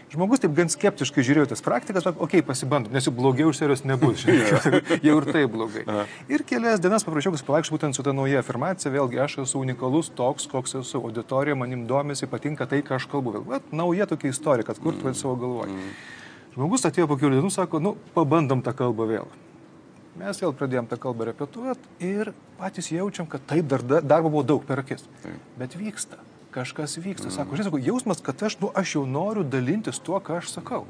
Žmogus 0.07 0.39
taip 0.39 0.53
gan 0.55 0.69
skeptiškai 0.71 1.25
žiūrėjo 1.27 1.49
tas 1.51 1.63
praktikas, 1.67 2.05
okei, 2.07 2.21
okay, 2.27 2.43
pasibandom, 2.47 2.93
nes 2.95 3.09
jau 3.09 3.13
blogiau 3.15 3.51
už 3.51 3.59
serijos 3.59 3.83
nebus, 3.83 4.23
jau 5.07 5.17
ir 5.19 5.27
tai 5.27 5.43
blogai. 5.51 5.83
Ir 6.31 6.45
kelias 6.47 6.79
dienas 6.83 7.07
paprašiau, 7.07 7.35
kad 7.35 7.43
palaikščiau 7.49 7.75
būtent 7.75 7.99
su 7.99 8.05
ta 8.07 8.15
nauja 8.15 8.45
afirmacija, 8.45 8.93
vėlgi 8.95 9.19
aš 9.25 9.41
esu 9.43 9.65
unikalus 9.65 10.13
toks, 10.15 10.47
koks 10.53 10.79
esu, 10.83 11.01
auditorija 11.03 11.59
manim 11.59 11.89
domisi, 11.91 12.31
patinka 12.31 12.69
tai, 12.71 12.85
ką 12.87 13.01
aš 13.01 13.09
kalbu. 13.11 13.41
Bet 13.51 13.75
nauja 13.75 14.07
tokia 14.07 14.31
istorija, 14.31 14.69
kad 14.71 14.79
kur 14.79 14.95
tu 14.95 15.11
mm. 15.11 15.19
savo 15.19 15.35
galvoji. 15.43 15.75
Mm. 15.75 15.99
Žmogus 16.55 16.87
atėjo 16.87 17.11
po 17.11 17.19
kelių 17.19 17.41
dienų, 17.41 17.51
sako, 17.53 17.83
nu, 17.83 17.97
pabandom 18.15 18.63
tą 18.65 18.77
kalbą 18.79 19.11
vėl. 19.11 19.27
Mes 20.17 20.39
vėl 20.41 20.55
pradėjom 20.57 20.87
tą 20.89 20.97
kalbą 21.01 21.27
repetuoti 21.29 22.07
ir 22.09 22.33
patys 22.57 22.89
jaučiam, 22.93 23.29
kad 23.29 23.43
taip 23.51 23.69
dar, 23.69 23.85
darbo 24.01 24.31
buvo 24.31 24.45
daug 24.49 24.65
per 24.65 24.81
akis. 24.81 25.05
Taip. 25.23 25.51
Bet 25.61 25.77
vyksta, 25.77 26.17
kažkas 26.57 26.97
vyksta. 27.03 27.31
Sako, 27.31 27.57
žinai, 27.57 27.69
sako, 27.69 27.83
jausmas, 27.85 28.23
kad 28.25 28.43
aš, 28.49 28.57
nu, 28.63 28.73
aš 28.75 28.97
jau 28.97 29.05
noriu 29.09 29.45
dalintis 29.45 30.01
tuo, 30.01 30.21
ką 30.25 30.41
aš 30.41 30.55
sakau. 30.57 30.87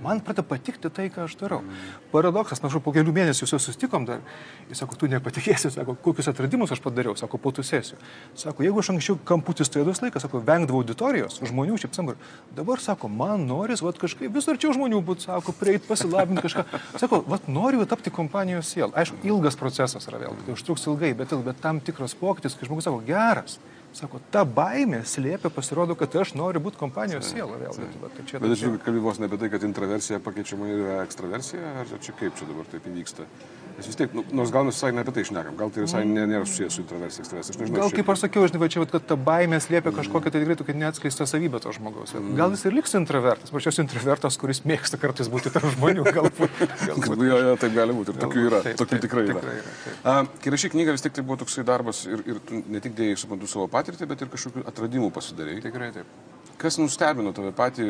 Man 0.00 0.22
pradeda 0.24 0.42
patikti 0.48 0.88
tai, 0.88 1.10
ką 1.12 1.26
aš 1.26 1.34
darau. 1.36 1.60
Paradoksas, 2.08 2.62
na, 2.64 2.70
po 2.80 2.92
kelių 2.92 3.12
mėnesių 3.12 3.46
su 3.46 3.54
juo 3.54 3.60
sustikom 3.60 4.06
dar. 4.08 4.22
Jis 4.70 4.80
sako, 4.80 4.96
tu 4.96 5.08
nepatikėsi, 5.12 5.70
sako, 5.74 5.94
kokius 6.00 6.30
atradimus 6.32 6.72
aš 6.72 6.80
padariau, 6.84 7.12
sako, 7.20 7.38
po 7.38 7.52
tų 7.52 7.66
sesijų. 7.68 7.98
Sako, 8.40 8.64
jeigu 8.64 8.80
aš 8.80 8.90
anksčiau 8.94 9.18
kamputis 9.28 9.68
stovėdus 9.68 10.00
laikas, 10.00 10.24
sako, 10.24 10.40
vengdavau 10.46 10.80
auditorijos, 10.80 11.36
žmonių 11.44 11.76
šiaip 11.82 11.98
sambar. 11.98 12.16
Dabar, 12.56 12.80
sako, 12.80 13.12
man 13.12 13.44
noris, 13.50 13.84
vad 13.84 14.00
kažkaip 14.00 14.32
vis 14.32 14.48
arčiau 14.48 14.72
žmonių 14.72 15.02
būti, 15.04 15.28
sako, 15.28 15.52
prieit 15.60 15.84
pasilabinti 15.88 16.46
kažką. 16.48 16.64
Sako, 16.96 17.20
vad 17.28 17.44
noriu 17.52 17.84
tapti 17.88 18.12
kompanijos 18.14 18.72
sielą. 18.72 18.94
Aišku, 18.96 19.20
ilgas 19.28 19.60
procesas 19.60 20.08
yra 20.08 20.24
vėl, 20.24 20.40
tai 20.46 20.56
užtruks 20.56 20.88
ilgai, 20.88 21.12
bet, 21.18 21.36
bet 21.44 21.60
tam 21.60 21.84
tikras 21.84 22.16
pokytis, 22.16 22.56
kai 22.56 22.70
žmogus 22.70 22.88
sako, 22.88 23.04
geras. 23.04 23.60
Sako, 23.94 24.18
ta 24.34 24.42
baimė 24.42 25.04
slėpia, 25.06 25.50
pasirodo, 25.54 25.94
kad 25.98 26.14
aš 26.18 26.32
noriu 26.34 26.58
būti 26.64 26.80
kompanijos 26.80 27.28
siela 27.30 27.54
vėl. 27.60 27.76
Bet, 27.78 28.16
tai 28.16 28.24
čia, 28.26 28.40
bet 28.42 28.54
aš 28.56 28.64
kalbėjau 28.82 29.14
ne 29.22 29.28
apie 29.28 29.38
tai, 29.38 29.50
kad 29.52 29.66
intraversija 29.68 30.18
pakeičiama 30.24 30.70
į 30.72 30.80
ekstraversiją, 31.04 31.74
ar 31.84 31.92
čia 32.02 32.16
kaip 32.18 32.34
čia 32.40 32.48
dabar 32.50 32.66
taip 32.72 32.88
įvyksta? 32.90 33.28
Nes 33.74 33.88
vis 33.90 33.96
tiek, 33.98 34.12
nu, 34.14 34.22
nors 34.38 34.52
gal 34.54 34.62
mes 34.66 34.76
visai 34.76 34.92
ne 34.94 35.02
apie 35.02 35.12
tai 35.16 35.22
išnekam, 35.24 35.56
gal 35.58 35.70
tai 35.74 35.82
visai 35.82 36.04
nė, 36.06 36.28
nėra 36.30 36.46
susijęs 36.46 36.76
su 36.76 36.82
introversija, 36.84 37.24
ekstraversija. 37.24 37.56
Nežinau, 37.58 37.80
gal 37.80 37.94
kaip 37.96 38.10
aš 38.12 38.20
sakiau, 38.22 38.44
žinai, 38.46 38.60
va 38.62 38.68
čia, 38.70 38.84
kad 38.92 39.06
ta 39.10 39.16
baimė 39.18 39.58
slėpia 39.64 39.90
kažkokią 39.96 40.30
tai 40.30 40.42
tikrai 40.44 40.56
tokia 40.60 40.76
neatskleista 40.78 41.26
savybė 41.26 41.58
to 41.64 41.72
žmogaus. 41.74 42.14
Mm. 42.14 42.36
Gal 42.38 42.54
jis 42.54 42.62
ir 42.68 42.76
liks 42.76 42.94
introvertas, 42.94 43.50
pačios 43.54 43.80
introvertas, 43.82 44.38
kuris 44.38 44.62
mėgsta 44.68 45.00
kartais 45.02 45.30
būti 45.32 45.50
tarp 45.54 45.66
žmonių, 45.74 46.06
galbūt. 46.20 46.62
galbūt. 46.84 47.24
jo, 47.26 47.40
jo, 47.48 47.56
taip 47.64 47.74
gali 47.74 47.98
būti 47.98 48.14
ir 48.14 48.20
tokių 48.22 48.46
yra, 48.46 48.62
taip, 48.68 48.78
tokių 48.78 48.94
taip, 48.94 49.04
tikrai 49.08 49.26
yra. 49.26 49.42
Tikrai 49.42 49.56
yra 49.58 49.74
taip. 49.80 49.98
A, 50.06 50.16
kai 50.44 50.54
rašy 50.54 50.70
knygą, 50.76 50.94
vis 50.94 51.06
tik 51.08 51.18
tai 51.18 51.26
buvo 51.26 51.40
toksai 51.42 51.66
darbas 51.66 52.04
ir, 52.06 52.22
ir 52.30 52.40
ne 52.70 52.84
tik 52.84 52.94
dėjai, 52.94 53.18
suprantu, 53.24 53.50
savo 53.50 53.66
patirtį, 53.74 54.06
bet 54.14 54.22
ir 54.22 54.30
kažkokių 54.36 54.68
atradimų 54.70 55.10
pasidarėjai. 55.18 55.66
Tikrai 55.66 55.90
taip. 55.98 56.33
Kas 56.60 56.78
nustebino 56.78 57.32
tave 57.34 57.52
patį, 57.56 57.86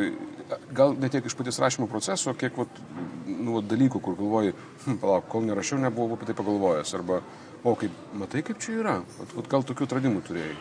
gal 0.77 0.95
ne 1.01 1.11
tiek 1.13 1.27
iš 1.27 1.37
paties 1.39 1.59
rašymo 1.63 1.89
proceso, 1.91 2.33
kiek 2.39 2.57
vat, 2.59 2.81
nu, 3.27 3.61
dalykų, 3.61 4.01
kur 4.05 4.17
galvoji, 4.19 4.55
hm, 4.85 5.01
palauk, 5.03 5.29
kol 5.33 5.45
nerašiau, 5.49 5.81
nebuvau 5.83 6.17
apie 6.17 6.31
tai 6.31 6.39
pagalvojęs. 6.39 6.95
Arba, 6.99 7.21
o 7.65 7.75
kaip, 7.81 7.93
matai, 8.17 8.45
kaip 8.47 8.63
čia 8.63 8.79
yra. 8.81 8.97
Vat, 9.19 9.37
vat, 9.37 9.51
gal 9.53 9.67
tokių 9.69 9.89
atradimų 9.89 10.25
turėjai, 10.27 10.57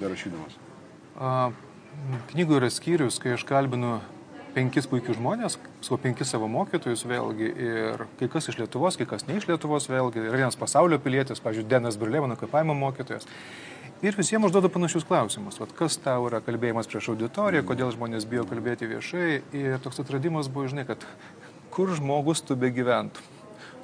berašydamas. 0.00 0.58
Knygų 2.32 2.58
yra 2.58 2.72
skyrius, 2.72 3.20
kai 3.20 3.36
aš 3.36 3.44
kalbinu 3.48 3.98
penkis 4.52 4.88
puikius 4.88 5.16
žmonės, 5.16 5.56
savo 5.84 5.98
penkis 6.02 6.32
savo 6.32 6.48
mokytojus 6.50 7.04
vėlgi 7.08 7.48
ir 7.66 8.04
kai 8.20 8.28
kas 8.32 8.50
iš 8.52 8.58
Lietuvos, 8.60 8.98
kai 9.00 9.06
kas 9.08 9.24
ne 9.28 9.38
iš 9.38 9.48
Lietuvos 9.48 9.88
vėlgi, 9.88 10.26
yra 10.28 10.42
vienas 10.42 10.58
pasaulio 10.60 10.98
pilietis, 11.02 11.40
pavyzdžiui, 11.44 11.68
Denas 11.70 11.98
Brulė, 12.00 12.20
mano 12.24 12.36
kapavimo 12.40 12.76
mokytojas. 12.76 13.28
Ir 14.02 14.16
visiems 14.18 14.48
užduoda 14.48 14.66
panašius 14.72 15.04
klausimus. 15.06 15.60
Vat 15.62 15.70
kas 15.78 15.94
tau 16.02 16.24
yra 16.26 16.40
kalbėjimas 16.42 16.88
prieš 16.90 17.12
auditoriją, 17.12 17.62
kodėl 17.68 17.92
žmonės 17.94 18.24
bijo 18.26 18.42
kalbėti 18.50 18.88
viešai. 18.90 19.28
Ir 19.54 19.76
toks 19.84 20.02
atradimas 20.02 20.48
buvo, 20.50 20.66
žinai, 20.72 20.82
kad 20.88 21.06
kur 21.70 21.92
žmogus 21.94 22.42
tu 22.42 22.56
begyventum, 22.58 23.22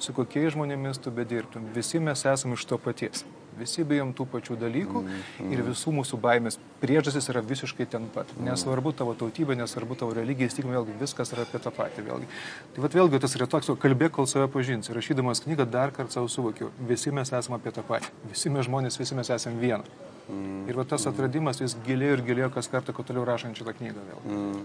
su 0.03 0.11
kokiais 0.17 0.51
žmonėmis 0.57 0.99
tu 0.99 1.13
bedirbtum, 1.15 1.69
visi 1.71 2.03
mes 2.03 2.25
esame 2.27 2.59
iš 2.59 2.67
to 2.67 2.77
paties. 2.83 3.23
Visi 3.59 3.85
bijom 3.87 4.11
tų 4.15 4.27
pačių 4.33 4.59
dalykų 4.59 5.05
mm, 5.05 5.53
ir 5.55 5.63
visų 5.71 5.95
mūsų 6.01 6.19
baimės 6.19 6.59
priežastis 6.81 7.29
yra 7.31 7.43
visiškai 7.45 7.87
ten 7.89 8.07
pat. 8.13 8.31
Nesvarbu 8.43 8.93
tavo 8.97 9.15
tautybė, 9.19 9.57
nesvarbu 9.59 9.97
tavo 9.99 10.15
religija, 10.17 10.49
įstikime 10.49 10.75
vėlgi, 10.77 10.97
viskas 11.01 11.33
yra 11.35 11.45
apie 11.47 11.61
tą 11.63 11.73
patį 11.75 12.05
vėlgi. 12.07 12.29
Tai 12.75 12.85
vat, 12.85 12.99
vėlgi 12.99 13.21
tas 13.23 13.35
yra 13.39 13.49
toks, 13.51 13.71
kalbėk, 13.81 14.15
kol 14.17 14.29
save 14.29 14.49
pažins. 14.53 14.91
Rašydamas 14.95 15.43
knygą 15.45 15.67
dar 15.69 15.95
kartą 15.95 16.19
savo 16.19 16.31
suvokiau, 16.31 16.71
visi 16.89 17.13
mes 17.15 17.31
esame 17.31 17.59
apie 17.59 17.75
tą 17.75 17.85
patį. 17.87 18.13
Visi 18.31 18.53
mes 18.53 18.69
žmonės, 18.69 18.99
visi 19.01 19.17
mes 19.17 19.33
esame 19.35 19.61
viena. 19.61 20.07
Mm. 20.29 20.67
Ir 20.69 20.77
va 20.77 20.85
tas 20.85 21.07
atradimas 21.09 21.57
vis 21.57 21.73
gilėjo 21.87 22.19
ir 22.19 22.25
gilėjo 22.27 22.49
kas 22.53 22.69
kartą, 22.69 22.93
kad 22.93 23.07
toliau 23.09 23.25
rašant 23.25 23.57
šitą 23.57 23.73
knygą 23.79 24.03
vėl. 24.11 24.19
Mm. 24.29 24.59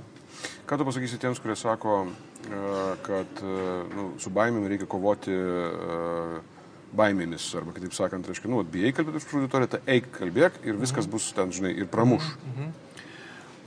Ką 0.69 0.77
tu 0.77 0.87
pasakysi 0.89 1.21
tiems, 1.23 1.41
kurie 1.41 1.57
sako, 1.57 2.03
e, 2.45 2.65
kad 3.07 3.41
e, 3.41 3.55
nu, 3.95 4.11
su 4.21 4.33
baimėm 4.35 4.69
reikia 4.69 4.89
kovoti 4.91 5.33
uh, 5.33 6.37
baimėmis, 6.97 7.47
arba 7.59 7.75
kitaip 7.77 7.95
sakant, 7.97 8.29
reiškia, 8.31 8.51
nu, 8.53 8.63
bijai 8.75 8.95
kalbėti 8.95 9.23
už 9.23 9.37
auditoriją, 9.41 9.71
tai 9.75 9.81
eik 9.97 10.11
kalbėk 10.15 10.61
ir 10.65 10.79
viskas 10.81 11.07
mhm. 11.07 11.13
bus 11.15 11.31
ten, 11.37 11.55
žinai, 11.55 11.75
ir 11.79 11.91
pramuš. 11.91 12.35
Mhm. 12.53 12.73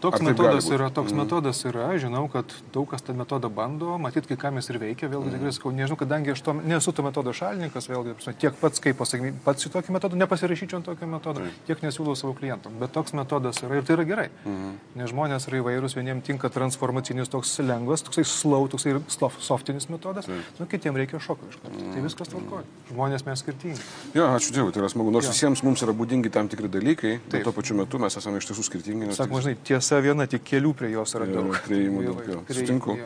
Toks 0.01 0.21
metodas 0.21 0.67
yra, 0.69 0.91
toks 0.93 1.09
mm. 1.09 1.17
metodas 1.23 1.59
yra, 1.65 1.87
žinau, 1.97 2.27
kad 2.29 2.51
daug 2.73 2.85
kas 2.91 3.01
tą 3.01 3.15
metodą 3.17 3.49
bando, 3.49 3.95
matyt, 4.01 4.27
kai 4.29 4.37
kam 4.37 4.59
jis 4.59 4.69
ir 4.69 4.77
veikia, 4.83 5.09
vėlgi 5.09 5.31
tikrai 5.33 5.53
sakau, 5.55 5.71
nežinau, 5.73 5.97
kadangi 5.97 6.33
aš 6.35 6.43
to, 6.45 6.53
nesu 6.69 6.93
to 6.93 7.05
metodo 7.05 7.33
šalininkas, 7.33 7.89
vėlgi, 7.89 8.13
tiek 8.37 8.53
pats, 8.61 8.81
kaip 8.83 8.99
pasakyti, 8.99 9.33
pats 9.45 9.65
į 9.65 9.71
tokį 9.73 9.95
metodą 9.95 10.19
nepasirašyčiau 10.21 10.77
ant 10.77 10.89
tokio 10.91 11.09
metodo, 11.09 11.41
mm. 11.41 11.63
tiek 11.69 11.81
nesiūlau 11.81 12.13
savo 12.19 12.35
klientam, 12.37 12.75
bet 12.77 12.93
toks 12.93 13.15
metodas 13.17 13.63
yra 13.65 13.79
ir 13.79 13.87
tai 13.87 13.95
yra 13.97 14.05
gerai, 14.11 14.27
mm. 14.43 14.75
nes 15.01 15.09
žmonės 15.13 15.49
yra 15.49 15.63
įvairūs, 15.63 15.97
vieniems 15.97 16.25
tinka 16.29 16.53
transformacinis 16.53 17.33
toks 17.33 17.55
lengvas, 17.65 18.05
toksai 18.05 18.25
slow, 18.29 18.69
toksai 18.69 18.93
softinis 19.41 19.89
metodas, 19.89 20.29
mm. 20.29 20.45
nu, 20.61 20.69
kitiems 20.69 21.01
reikia 21.01 21.23
šoko 21.25 21.49
iš 21.49 21.57
karto, 21.63 21.73
mm. 21.81 21.95
tai 21.95 22.05
viskas 22.05 22.33
tvarkoja, 22.35 22.69
žmonės 22.93 23.25
mes 23.25 23.41
skirtingi. 23.41 23.89
Jo, 24.13 24.29
ačiū 24.37 24.53
Dievui, 24.53 24.75
tai 24.75 24.83
yra 24.83 24.93
smagu, 24.93 25.15
nors 25.15 25.25
jo. 25.25 25.33
visiems 25.33 25.65
mums 25.65 25.81
yra 25.85 25.97
būdingi 25.97 26.29
tam 26.33 26.49
tikri 26.51 26.69
dalykai, 26.71 27.17
bet 27.31 27.45
tuo 27.47 27.55
pačiu 27.55 27.77
metu 27.79 28.01
mes 28.01 28.17
esame 28.19 28.41
iš 28.41 28.51
tiesų 28.51 28.65
skirtingi. 28.67 29.09
Sakoma, 29.17 29.41
žinai, 29.45 29.57
tiesa 29.87 30.03
viena, 30.03 30.27
tik 30.27 30.43
kelių 30.43 30.73
prie 30.75 30.91
jos 30.91 31.15
yra 31.15 31.27
daug. 31.29 31.55
Prieimų 31.65 32.03
daug, 32.03 32.21
jo. 32.27 32.41
Sutinku. 32.51 32.97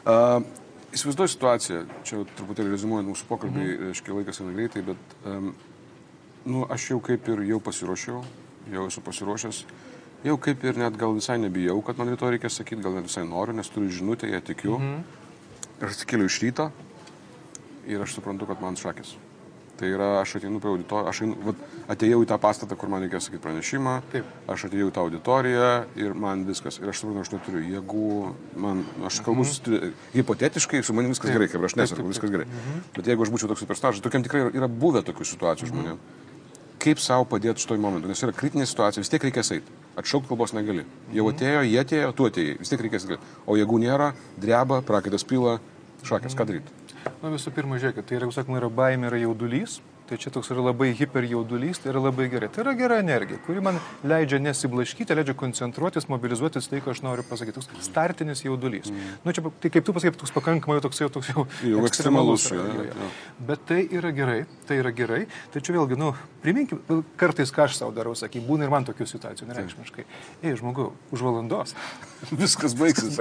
Uh, 0.00 0.42
įsivaizduoju 0.94 1.32
situaciją, 1.34 1.80
čia 2.06 2.22
truputėlį 2.38 2.74
rezumuojant 2.74 3.10
mūsų 3.10 3.26
pokalbį, 3.28 3.64
mhm. 3.64 3.88
reiškia 3.90 4.16
laikas 4.16 4.40
eina 4.42 4.54
greitai, 4.54 4.82
bet 4.86 5.16
um, 5.26 5.52
nu, 6.46 6.64
aš 6.70 6.90
jau 6.92 7.00
kaip 7.04 7.28
ir 7.30 7.42
jau 7.50 7.60
pasiruošiau, 7.62 8.22
jau 8.74 8.86
esu 8.90 9.02
pasiruošęs, 9.06 9.62
jau 10.26 10.36
kaip 10.42 10.66
ir 10.66 10.78
net 10.80 10.98
gal 11.00 11.16
visai 11.16 11.38
nebijau, 11.42 11.78
kad 11.86 11.98
man 12.00 12.12
rytoj 12.14 12.36
reikia 12.36 12.52
sakyti, 12.52 12.82
gal 12.86 12.96
net 12.98 13.10
visai 13.10 13.26
noriu, 13.28 13.56
nes 13.58 13.70
turiu 13.70 13.90
žinutę, 14.00 14.30
ją 14.30 14.42
tikiu. 14.52 14.78
Mhm. 14.78 15.18
Ir 15.80 15.88
atsikėliau 15.88 16.28
iš 16.28 16.38
ryto 16.44 16.70
ir 17.88 18.02
aš 18.04 18.18
suprantu, 18.18 18.46
kad 18.50 18.60
man 18.62 18.76
šakės. 18.76 19.14
Tai 19.80 19.88
yra, 19.88 20.08
aš 20.20 20.34
ateinu 20.36 20.58
prie 20.60 20.74
auditorijos, 20.74 21.08
aš 21.08 21.22
einu, 21.24 21.34
vat, 21.40 21.60
atėjau 21.94 22.18
į 22.20 22.26
tą 22.28 22.36
pastatą, 22.42 22.76
kur 22.76 22.90
man 22.92 23.00
reikėjo 23.00 23.22
sakyti 23.24 23.40
pranešimą, 23.46 23.94
Taip. 24.12 24.26
aš 24.52 24.66
atėjau 24.66 24.90
į 24.90 24.92
tą 24.92 25.04
auditoriją 25.06 25.70
ir 26.02 26.16
man 26.20 26.42
viskas. 26.44 26.76
Ir 26.82 26.90
aš 26.92 27.00
suprantu, 27.00 27.22
aš 27.24 27.30
neturiu 27.32 27.62
jėgų, 27.64 28.10
man, 28.60 28.82
aš 29.08 29.22
kalbu 29.24 29.46
mhm. 29.46 29.94
hipotetiškai, 30.18 30.82
su 30.84 30.96
manim 30.96 31.14
viskas 31.14 31.30
Taip. 31.30 31.38
gerai, 31.38 31.48
kaip 31.54 31.64
aš 31.64 31.78
nesakau, 31.80 32.04
viskas 32.10 32.34
gerai. 32.34 32.44
Mhm. 32.50 32.82
Bet 32.98 33.08
jeigu 33.08 33.24
aš 33.24 33.32
būčiau 33.32 33.48
toks 33.54 33.64
superstažas, 33.64 34.04
tokiam 34.04 34.26
tikrai 34.26 34.50
yra 34.50 34.68
buvę 34.68 35.00
tokių 35.06 35.28
situacijų 35.32 35.70
mhm. 35.70 35.72
žmonėm. 35.72 36.04
Kaip 36.80 37.00
savo 37.00 37.24
padėti 37.28 37.64
šitoj 37.64 37.80
momentu, 37.80 38.08
nes 38.08 38.20
yra 38.24 38.36
kritinė 38.36 38.68
situacija, 38.68 39.00
vis 39.00 39.12
tiek 39.12 39.24
reikės 39.24 39.52
eiti. 39.56 39.78
Atšaukti 40.00 40.28
kalbos 40.28 40.52
negali. 40.56 40.84
Jau 41.08 41.24
mhm. 41.24 41.38
atėjo, 41.38 41.64
jie 41.70 41.80
atėjo, 41.80 42.12
tu 42.20 42.28
atėjai, 42.28 42.60
vis 42.60 42.72
tiek 42.72 42.84
reikės 42.84 43.08
eiti. 43.08 43.20
O 43.48 43.56
jeigu 43.56 43.80
nėra, 43.80 44.12
dreba, 44.40 44.84
prakaitas 44.84 45.24
pila, 45.24 45.56
šakės, 46.04 46.36
ką 46.36 46.48
daryti? 46.52 46.79
Na 47.20 47.30
visų 47.32 47.52
pirma, 47.56 47.78
žiūrėkit, 47.80 48.06
tai 48.08 48.18
yra, 48.18 48.28
sakoma, 48.34 48.58
yra 48.60 48.70
baimė, 48.72 49.08
yra 49.10 49.20
jaudulys, 49.22 49.78
Tai 50.10 50.16
čia 50.18 50.32
toks 50.34 50.48
yra 50.50 50.64
labai 50.64 50.88
hiperjaudulys, 50.98 51.78
tai 51.78 51.92
yra 51.92 52.00
labai 52.02 52.24
gerai. 52.32 52.48
Tai 52.50 52.64
yra 52.64 52.72
gera 52.74 52.96
energija, 52.98 53.38
kuri 53.46 53.60
man 53.62 53.76
leidžia 54.02 54.40
nesiblaškyti, 54.42 55.14
leidžia 55.14 55.36
koncentruotis, 55.38 56.08
mobilizuotis 56.10 56.66
tai, 56.66 56.80
ką 56.82 56.96
aš 56.96 57.04
noriu 57.04 57.22
pasakyti. 57.28 57.62
Toks 57.62 57.86
startinis 57.86 58.42
jaudulys. 58.42 58.90
Mm. 58.90 59.12
Nu, 59.22 59.34
čia, 59.36 59.44
tai 59.62 59.70
kaip 59.70 59.86
tu 59.86 59.94
pasakai, 59.94 60.18
toks 60.18 60.34
pakankamai 60.34 60.80
toks 60.82 60.98
jau, 60.98 61.06
toks 61.14 61.30
jau, 61.30 61.44
jau 61.62 61.84
ekstremalus. 61.86 62.48
Ja, 62.50 62.64
ja, 62.66 62.88
ja. 62.90 63.10
Bet 63.52 63.62
tai 63.70 63.84
yra 63.86 64.10
gerai, 64.16 64.40
tai 64.66 64.80
yra 64.82 64.90
gerai. 64.90 65.20
Čia 65.54 65.76
vėlgi, 65.76 66.00
nu, 66.00 66.10
priminkim, 66.42 66.82
kartais 67.20 67.54
ką 67.54 67.68
aš 67.68 67.78
savo 67.78 67.94
darau, 67.94 68.16
sakai, 68.18 68.42
būna 68.42 68.66
ir 68.66 68.74
man 68.74 68.90
tokių 68.90 69.06
situacijų, 69.12 69.46
nereikšmiškai. 69.52 70.08
Ei, 70.42 70.56
žmogau, 70.58 70.88
už 71.14 71.22
valandos. 71.22 71.76
Viskas 72.42 72.74
baigsis. 72.74 73.20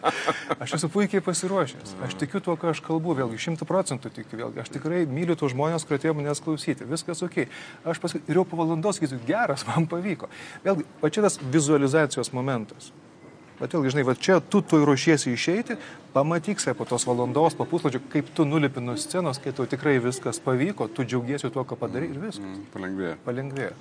aš 0.62 0.78
esu 0.78 0.92
puikiai 0.94 1.26
pasiruošęs. 1.26 1.98
Aš 2.06 2.14
tikiu 2.22 2.38
tuo, 2.44 2.54
ką 2.60 2.70
aš 2.70 2.84
kalbu, 2.86 3.18
vėlgi, 3.18 3.42
šimtų 3.48 3.66
procentų 3.66 4.14
tikiu, 4.14 4.44
vėlgi. 4.44 4.62
Aš 4.62 4.72
tikrai 4.78 5.02
myliu 5.10 5.34
tuos 5.40 5.56
žmonės, 5.56 5.88
kurie 5.88 6.00
atėjo 6.00 6.19
manęs 6.20 6.42
klausyti, 6.44 6.86
viskas 6.88 7.24
ok. 7.26 7.42
Aš 7.88 8.00
paskui 8.02 8.22
ir 8.28 8.40
jau 8.40 8.46
po 8.48 8.60
valandos 8.60 9.00
sakysiu, 9.00 9.20
geras, 9.28 9.66
man 9.68 9.88
pavyko. 9.90 10.30
Vėlgi, 10.64 10.88
pačias 11.02 11.40
vizualizacijos 11.52 12.32
momentas. 12.36 12.92
Bet 13.60 13.74
vėlgi, 13.76 13.90
žinai, 13.92 14.06
va 14.08 14.14
čia 14.16 14.38
tu 14.40 14.62
tu 14.64 14.78
ruošiesi 14.80 15.34
išeiti, 15.36 15.74
pamatyksai 16.14 16.72
po 16.78 16.86
tos 16.88 17.04
valandos, 17.04 17.52
po 17.58 17.66
puslapčio, 17.68 18.00
kaip 18.12 18.30
tu 18.36 18.46
nulipi 18.48 18.80
nuo 18.80 18.94
scenos, 18.96 19.40
kai 19.42 19.52
tau 19.56 19.66
tikrai 19.68 19.98
viskas 20.00 20.40
pavyko, 20.40 20.88
tu 20.88 21.04
džiaugiesi 21.04 21.50
tuo, 21.52 21.66
ką 21.68 21.76
padarai 21.82 22.08
ir 22.08 22.22
viskas. 22.22 22.46
Mm, 22.46 22.62
palengvėja. 22.72 23.18
Palengvėja. 23.26 23.74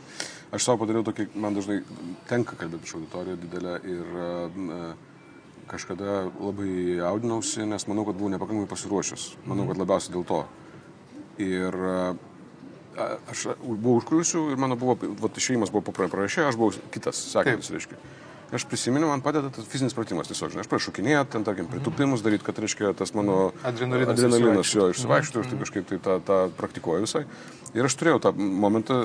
Aš 0.51 0.67
savo 0.67 0.81
padariau 0.83 1.05
tokį, 1.07 1.29
man 1.39 1.55
dažnai 1.55 1.79
tenka 2.27 2.59
kalbėti 2.59 2.89
iš 2.89 2.97
auditoriją 2.99 3.39
didelę 3.39 3.77
ir 3.87 4.19
uh, 4.19 4.91
kažkada 5.71 6.25
labai 6.33 6.99
jaudinausi, 6.99 7.63
nes 7.69 7.87
manau, 7.87 8.03
kad 8.09 8.19
buvau 8.19 8.33
nepakankamai 8.33 8.67
pasiruošęs. 8.67 9.29
Manau, 9.45 9.63
mhm. 9.63 9.71
kad 9.71 9.83
labiausiai 9.85 10.17
dėl 10.17 10.27
to. 10.27 10.41
Ir 11.39 11.79
aš 13.31 13.45
buvau 13.59 13.99
užkliusiu 13.99 14.49
ir 14.53 14.61
mano 14.61 14.77
buvo, 14.79 14.97
va, 15.21 15.31
išėjimas 15.35 15.73
buvo 15.73 15.91
paprašė, 15.91 16.47
aš 16.49 16.59
buvau 16.59 16.89
kitas, 16.93 17.21
sekantis, 17.33 17.71
reiškia. 17.75 17.99
Aš 18.49 18.63
prisimenu, 18.65 19.05
man 19.05 19.21
padeda 19.21 19.51
tas 19.53 19.65
fizinis 19.69 19.93
pratimas 19.93 20.25
tiesiog, 20.25 20.49
žinai, 20.49 20.63
aš 20.63 20.69
prašau 20.71 20.89
šokinėti, 20.89 21.29
ten, 21.35 21.43
tarkim, 21.45 21.67
pritupimus 21.69 22.23
daryti, 22.25 22.41
kad, 22.47 22.57
reiškia, 22.57 22.95
tas 22.97 23.13
mano 23.13 23.51
adrenalinas, 23.61 24.15
adrenalinas 24.15 24.71
jo 24.73 24.87
išsivaikštų, 24.89 25.43
aš 25.43 25.51
taip 25.51 25.61
kažkaip 25.61 25.85
tai 25.91 25.99
tą, 26.01 26.15
tą 26.25 26.37
praktikuoju 26.57 27.05
visai. 27.05 27.21
Ir 27.77 27.85
aš 27.85 27.93
turėjau 27.99 28.17
tą 28.23 28.31
momentą, 28.33 28.97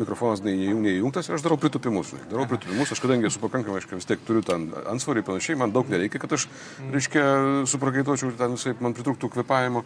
mikrofonas 0.00 0.42
neįjungtas 0.42 1.30
ir 1.30 1.36
aš 1.36 1.46
darau 1.46 1.60
pritupimus. 1.62 2.10
Darau 2.32 2.48
pritupimus, 2.50 2.90
aš 2.90 3.04
kadangi 3.04 3.30
esu 3.30 3.38
pakankamai, 3.44 3.78
aišku, 3.78 4.00
vis 4.00 4.10
tiek 4.10 4.24
turiu 4.26 4.42
ten 4.42 4.66
ansvarį 4.90 5.22
ir 5.22 5.28
panašiai, 5.30 5.60
man 5.62 5.74
daug 5.76 5.86
nereikia, 5.92 6.18
kad 6.24 6.34
aš, 6.34 6.48
reiškia, 6.90 7.22
suprakaituočiau 7.70 8.32
ir 8.32 8.40
ten 8.40 8.58
visai 8.58 8.74
man 8.82 8.98
pritrūktų 8.98 9.30
kvepavimo. 9.36 9.84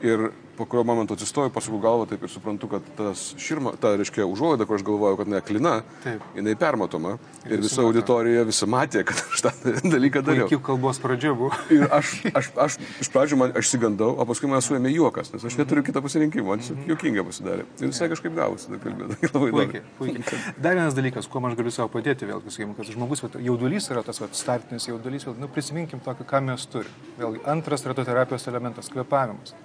Ir 0.00 0.30
po 0.60 0.64
kurio 0.64 0.84
momento 0.84 1.14
atsistoju, 1.14 1.50
pasuku 1.50 1.78
galvą 1.80 2.04
taip 2.06 2.24
ir 2.26 2.28
suprantu, 2.28 2.68
kad 2.68 2.88
tas 2.96 3.20
širma, 3.40 3.70
ta, 3.80 3.94
reiškia, 3.96 4.26
užuolaida, 4.28 4.66
kur 4.68 4.76
aš 4.76 4.82
galvojau, 4.84 5.16
kad 5.16 5.30
ne 5.32 5.38
klina, 5.40 5.70
taip. 6.04 6.20
jinai 6.36 6.52
permatoma. 6.60 7.14
Ir, 7.46 7.54
ir 7.56 7.62
visa 7.64 7.80
auditorija 7.80 8.42
visi 8.44 8.68
matė, 8.68 9.00
kad 9.08 9.22
aš 9.22 9.44
tą 9.46 9.52
dalyką 9.94 10.20
dariau. 10.26 10.50
Iki 10.50 10.58
kalbos 10.66 11.00
pradžia 11.00 11.32
buvo. 11.32 11.56
Ir 11.72 11.86
aš, 11.88 12.12
aš, 12.36 12.50
aš 12.66 12.76
iš 13.00 13.08
pradžių 13.14 13.38
man 13.40 13.56
aš 13.56 13.70
įsigandau, 13.70 14.10
o 14.20 14.26
paskui 14.28 14.50
man 14.52 14.60
suėmė 14.64 14.92
juokas, 14.92 15.32
nes 15.32 15.48
aš 15.48 15.56
neturiu 15.62 15.86
kitą 15.86 16.04
pasirinkimą, 16.04 16.50
man 16.50 16.60
tiesiog 16.60 16.92
juokinga 16.92 17.24
pasidarė. 17.30 17.64
Ir 17.80 17.94
visai 17.94 18.10
kažkaip 18.12 18.36
gavosi, 18.36 18.68
tai 18.74 18.82
kalbėti. 18.84 19.30
Labai 19.38 19.50
puikiai, 19.56 19.82
puikiai. 19.96 20.44
Dar 20.60 20.76
vienas 20.76 20.98
dalykas, 20.98 21.30
kuo 21.32 21.40
aš 21.48 21.56
galiu 21.56 21.72
savo 21.72 21.88
padėti, 21.96 22.28
vėlgi, 22.28 22.52
sakykim, 22.52 22.76
kad 22.76 22.92
žmogus, 22.92 23.24
jaudulys 23.40 23.88
yra 23.96 24.04
tas 24.04 24.20
vat, 24.20 24.36
startinis 24.36 24.90
jaudulys, 24.92 25.24
vėlgi, 25.24 25.40
nu, 25.40 25.48
prisiminkim 25.56 26.04
tokį, 26.04 26.28
ką 26.28 26.44
mes 26.52 26.68
turime. 26.68 27.10
Vėlgi, 27.16 27.44
antras 27.48 27.88
retoterapijos 27.88 28.50
elementas- 28.52 28.90
kvepavimas 28.92 29.56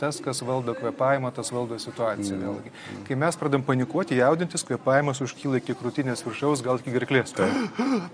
tas, 0.00 0.18
kas 0.22 0.42
valdo 0.46 0.74
kvepavimą, 0.76 1.30
tas 1.34 1.50
valdo 1.54 1.78
situaciją. 1.80 2.36
Mm. 2.36 2.44
Vėlgi. 2.44 2.72
Kai 3.08 3.18
mes 3.22 3.38
pradam 3.40 3.64
panikuoti, 3.66 4.18
jaudintis, 4.20 4.64
kvepavimas 4.66 5.22
užkyla 5.24 5.60
iki 5.62 5.76
krūtinės 5.78 6.24
viršaus, 6.26 6.62
gal 6.66 6.80
iki 6.82 6.94
gerklės. 6.94 7.34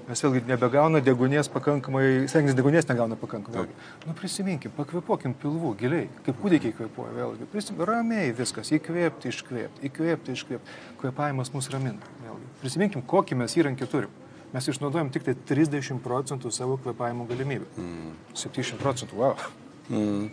Mes 0.08 0.24
vėlgi 0.24 0.44
nebegauna 0.48 1.02
degunės 1.04 1.50
pakankamai, 1.52 2.04
sengis 2.32 2.56
degunės 2.58 2.88
negauna 2.90 3.18
pakankamai. 3.20 3.66
Taip. 3.68 4.08
Nu 4.08 4.16
prisiminkim, 4.18 4.74
pakvepuokim 4.78 5.36
pilvų 5.42 5.74
giliai, 5.82 6.08
kaip 6.26 6.40
kūdikiai 6.42 6.76
kvepuoja 6.78 7.14
vėlgi. 7.18 7.50
Prisim, 7.52 7.82
ramiai 7.88 8.32
viskas, 8.36 8.72
įkvėpti, 8.78 9.32
iškvėpti, 9.32 9.86
įkvėpti, 9.90 10.36
iškvėpti. 10.38 10.80
Kvepavimas 11.02 11.52
mus 11.54 11.70
ramina. 11.72 12.12
Vėlgi. 12.24 12.52
Prisiminkim, 12.64 13.06
kokį 13.14 13.42
mes 13.44 13.58
įrankį 13.60 13.90
turim 13.92 14.18
mes 14.52 14.68
išnaudojam 14.68 15.10
tik 15.12 15.24
tai 15.24 15.34
30 15.48 16.00
procentų 16.04 16.52
savo 16.52 16.76
kvepavimo 16.80 17.24
galimybių. 17.28 17.68
Mm. 17.80 18.10
70 18.36 18.80
procentų, 18.82 19.16
wow. 19.22 19.46
Mm. 19.88 20.28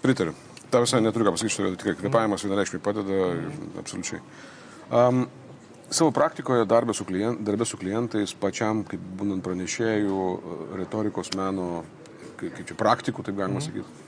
Pritariu. 0.00 0.34
Ta 0.70 0.80
visai 0.80 1.02
neturiu 1.02 1.26
ką 1.26 1.34
pasakyti, 1.34 1.56
šitą 1.56 1.70
tikrai 1.76 1.96
kvepavimas 1.98 2.44
vienareikšmiai 2.46 2.82
padeda 2.84 3.30
absoliučiai. 3.82 4.20
Um, 4.90 5.24
savo 5.90 6.12
praktikoje 6.14 6.66
darbė 6.70 6.94
su, 6.96 7.04
klient, 7.08 7.42
darbė 7.46 7.66
su 7.66 7.78
klientais, 7.80 8.34
pačiam, 8.38 8.84
kaip 8.86 9.02
būnant 9.18 9.44
pranešėjų, 9.44 10.28
retorikos 10.78 11.34
meno, 11.38 11.82
kaip, 12.38 12.54
kaip 12.54 12.70
čia 12.70 12.78
praktikų, 12.78 13.26
taip 13.26 13.40
galima 13.42 13.60
mm. 13.60 13.66
sakyti. 13.66 14.06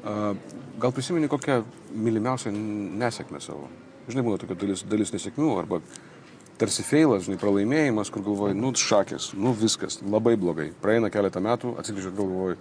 Uh, 0.00 0.32
gal 0.80 0.94
prisimeni 0.96 1.28
kokią 1.28 1.60
mylimiausią 1.92 2.54
nesėkmę 3.02 3.42
savo? 3.44 3.68
Žinai, 4.08 4.24
būna 4.26 4.40
tokia 4.40 4.56
dalis, 4.58 4.82
dalis 4.88 5.12
nesėkmių 5.14 5.52
arba 5.60 5.82
tarsi 6.60 6.84
feilas, 6.84 7.24
žinai, 7.28 7.38
pralaimėjimas, 7.40 8.10
kur 8.12 8.24
galvoji, 8.24 8.56
nu, 8.58 8.72
šakės, 8.76 9.30
nu, 9.38 9.54
viskas, 9.56 10.00
labai 10.04 10.34
blogai. 10.40 10.70
Praeina 10.82 11.08
keletą 11.12 11.40
metų, 11.44 11.76
atsigrįžti 11.80 12.16
galvoji, 12.18 12.58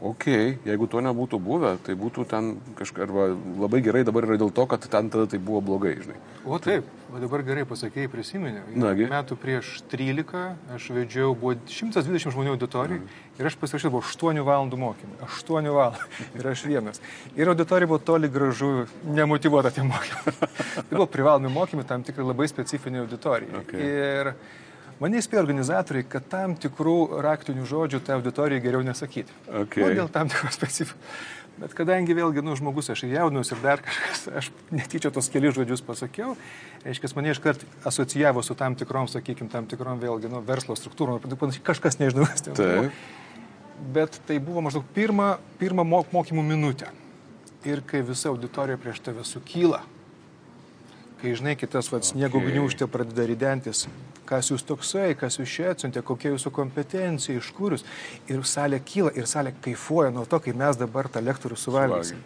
ok, 0.00 0.26
jeigu 0.64 0.86
to 0.90 1.00
nebūtų 1.04 1.38
buvę, 1.44 1.74
tai 1.84 1.94
būtų 1.98 2.24
ten 2.28 2.54
kažkaip, 2.78 3.04
arba 3.04 3.26
labai 3.60 3.82
gerai 3.84 4.02
dabar 4.08 4.24
yra 4.28 4.38
dėl 4.40 4.52
to, 4.54 4.64
kad 4.70 4.84
ten 4.88 5.10
tada 5.12 5.26
tai 5.28 5.40
buvo 5.42 5.60
blogai, 5.64 5.92
žinai. 6.00 6.16
O 6.48 6.56
taip, 6.62 6.86
o 7.12 7.20
dabar 7.20 7.44
gerai 7.44 7.66
pasakėjai, 7.68 8.08
prisiminiau. 8.12 8.64
Nagi. 8.80 9.08
Metų 9.10 9.36
prieš 9.40 9.74
13 9.92 10.72
aš 10.76 10.88
vedžiau, 10.96 11.34
buvo 11.36 11.52
120 11.68 12.32
žmonių 12.32 12.54
auditorijai 12.54 13.02
mm. 13.02 13.18
ir 13.40 13.50
aš 13.50 13.58
pasirašiau, 13.60 13.92
buvo 13.92 14.04
8 14.08 14.40
valandų 14.46 14.80
mokymai. 14.80 15.20
8 15.28 15.68
valandų 15.76 16.08
ir 16.40 16.50
aš 16.54 16.64
vienas. 16.70 17.04
Ir 17.36 17.52
auditorija 17.52 17.90
buvo 17.90 18.00
toli 18.00 18.32
gražu 18.32 18.86
nemotivuota 19.04 19.74
tie 19.74 19.84
mokymai. 19.84 20.34
tai 20.88 20.88
buvo 20.94 21.10
privalomi 21.12 21.52
mokymai 21.52 21.84
tam 21.88 22.06
tikrai 22.06 22.24
labai 22.32 22.48
specifiniai 22.48 23.04
auditorijai. 23.04 23.64
Okay. 23.66 23.92
Ir 24.00 24.34
Mane 25.00 25.16
įspėjo 25.16 25.40
organizatoriai, 25.40 26.04
kad 26.04 26.26
tam 26.28 26.54
tikrų 26.60 27.22
raktinių 27.24 27.64
žodžių 27.68 28.02
tai 28.04 28.18
auditorijai 28.18 28.60
geriau 28.60 28.82
nesakyti. 28.84 29.32
Okay. 29.62 29.86
O 29.86 29.92
dėl 29.96 30.10
tam 30.12 30.28
tikros 30.28 30.58
specifikos. 30.58 30.98
Bet 31.60 31.74
kadangi 31.76 32.14
vėlgi, 32.16 32.40
nu, 32.44 32.54
žmogus 32.56 32.88
aš 32.92 33.02
jaunus 33.08 33.50
ir 33.52 33.58
dar 33.60 33.82
kažkas, 33.84 34.22
aš 34.38 34.46
netyčia 34.72 35.10
tos 35.12 35.28
kelius 35.32 35.58
žodžius 35.58 35.82
pasakiau, 35.84 36.32
reiškia, 36.86 37.10
mane 37.18 37.34
iškart 37.34 37.64
asocijavo 37.88 38.40
su 38.44 38.56
tam 38.56 38.76
tikrom, 38.80 39.08
sakykime, 39.12 39.50
tam 39.52 39.68
tikrom 39.68 40.00
vėlgi, 40.00 40.30
nu, 40.32 40.40
verslo 40.46 40.76
struktūrom, 40.78 41.20
kažkas 41.66 42.00
nežinau, 42.00 42.24
kas 42.30 42.46
ten 42.46 42.56
buvo. 42.56 42.88
Bet 43.92 44.20
tai 44.28 44.38
buvo 44.44 44.64
maždaug 44.64 44.88
pirma, 44.96 45.34
pirma 45.60 45.84
mokymų 45.84 46.44
minutė. 46.44 46.88
Ir 47.68 47.82
kai 47.84 48.00
visa 48.08 48.30
auditorija 48.32 48.80
prieš 48.80 49.02
tave 49.04 49.24
sukyla, 49.28 49.82
kai 51.20 51.34
žinai, 51.36 51.58
kitas 51.60 51.92
vad 51.92 52.08
sniego 52.08 52.40
okay. 52.40 52.54
gniužtė 52.54 52.88
pradeda 52.88 53.26
ridentis, 53.28 53.84
kas 54.30 54.52
jūs 54.52 54.64
toksai, 54.66 55.10
kas 55.18 55.40
jūs 55.40 55.50
čia 55.50 55.70
atsiuntė, 55.74 56.04
kokia 56.06 56.34
jūsų 56.36 56.52
kompetencija, 56.54 57.40
iš 57.40 57.50
kur 57.56 57.74
jūs. 57.74 57.86
Ir 58.30 58.44
salė 58.46 58.78
kyla, 58.86 59.10
ir 59.18 59.26
salė 59.30 59.52
kaifuoja 59.64 60.14
nuo 60.14 60.26
to, 60.30 60.38
kai 60.44 60.54
mes 60.56 60.78
dabar 60.78 61.10
tą 61.10 61.22
lektorių 61.26 61.58
suvalgysim. 61.58 62.22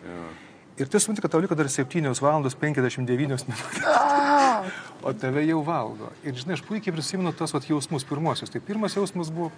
Ir 0.74 0.88
tu 0.90 0.98
supranti, 0.98 1.22
kad 1.22 1.30
tau 1.30 1.38
liko 1.38 1.54
dar 1.54 1.68
7 1.70 2.10
valandos 2.18 2.56
59 2.58 3.44
minutės. 3.48 4.72
o 5.06 5.12
tave 5.14 5.44
jau 5.46 5.60
valgo. 5.64 6.08
Ir 6.26 6.34
žinai, 6.34 6.56
aš 6.58 6.64
puikiai 6.66 6.94
prisimenu 6.96 7.30
tos 7.36 7.54
vat, 7.54 7.68
jausmus 7.68 8.06
pirmosius. 8.08 8.50
Tai 8.50 8.62
pirmas 8.64 8.96
jausmas 8.96 9.30
buvo, 9.30 9.52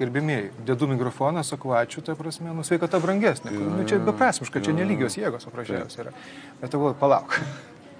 gerbimieji, 0.00 0.50
dedu 0.66 0.88
mikrofoną, 0.90 1.44
sakau, 1.46 1.76
ačiū, 1.78 2.02
ta 2.02 2.16
prasme, 2.18 2.50
nu 2.56 2.66
sveikata 2.66 2.98
brangesnė. 3.02 3.54
Nu, 3.54 3.86
čia 3.86 4.00
beprasmiška, 4.02 4.62
čia 4.64 4.74
nelygios 4.74 5.18
jėgos 5.20 5.46
paprasčiausiai 5.46 6.06
yra. 6.06 6.14
Bet 6.62 6.74
tavo 6.74 6.90
palauk. 6.98 7.38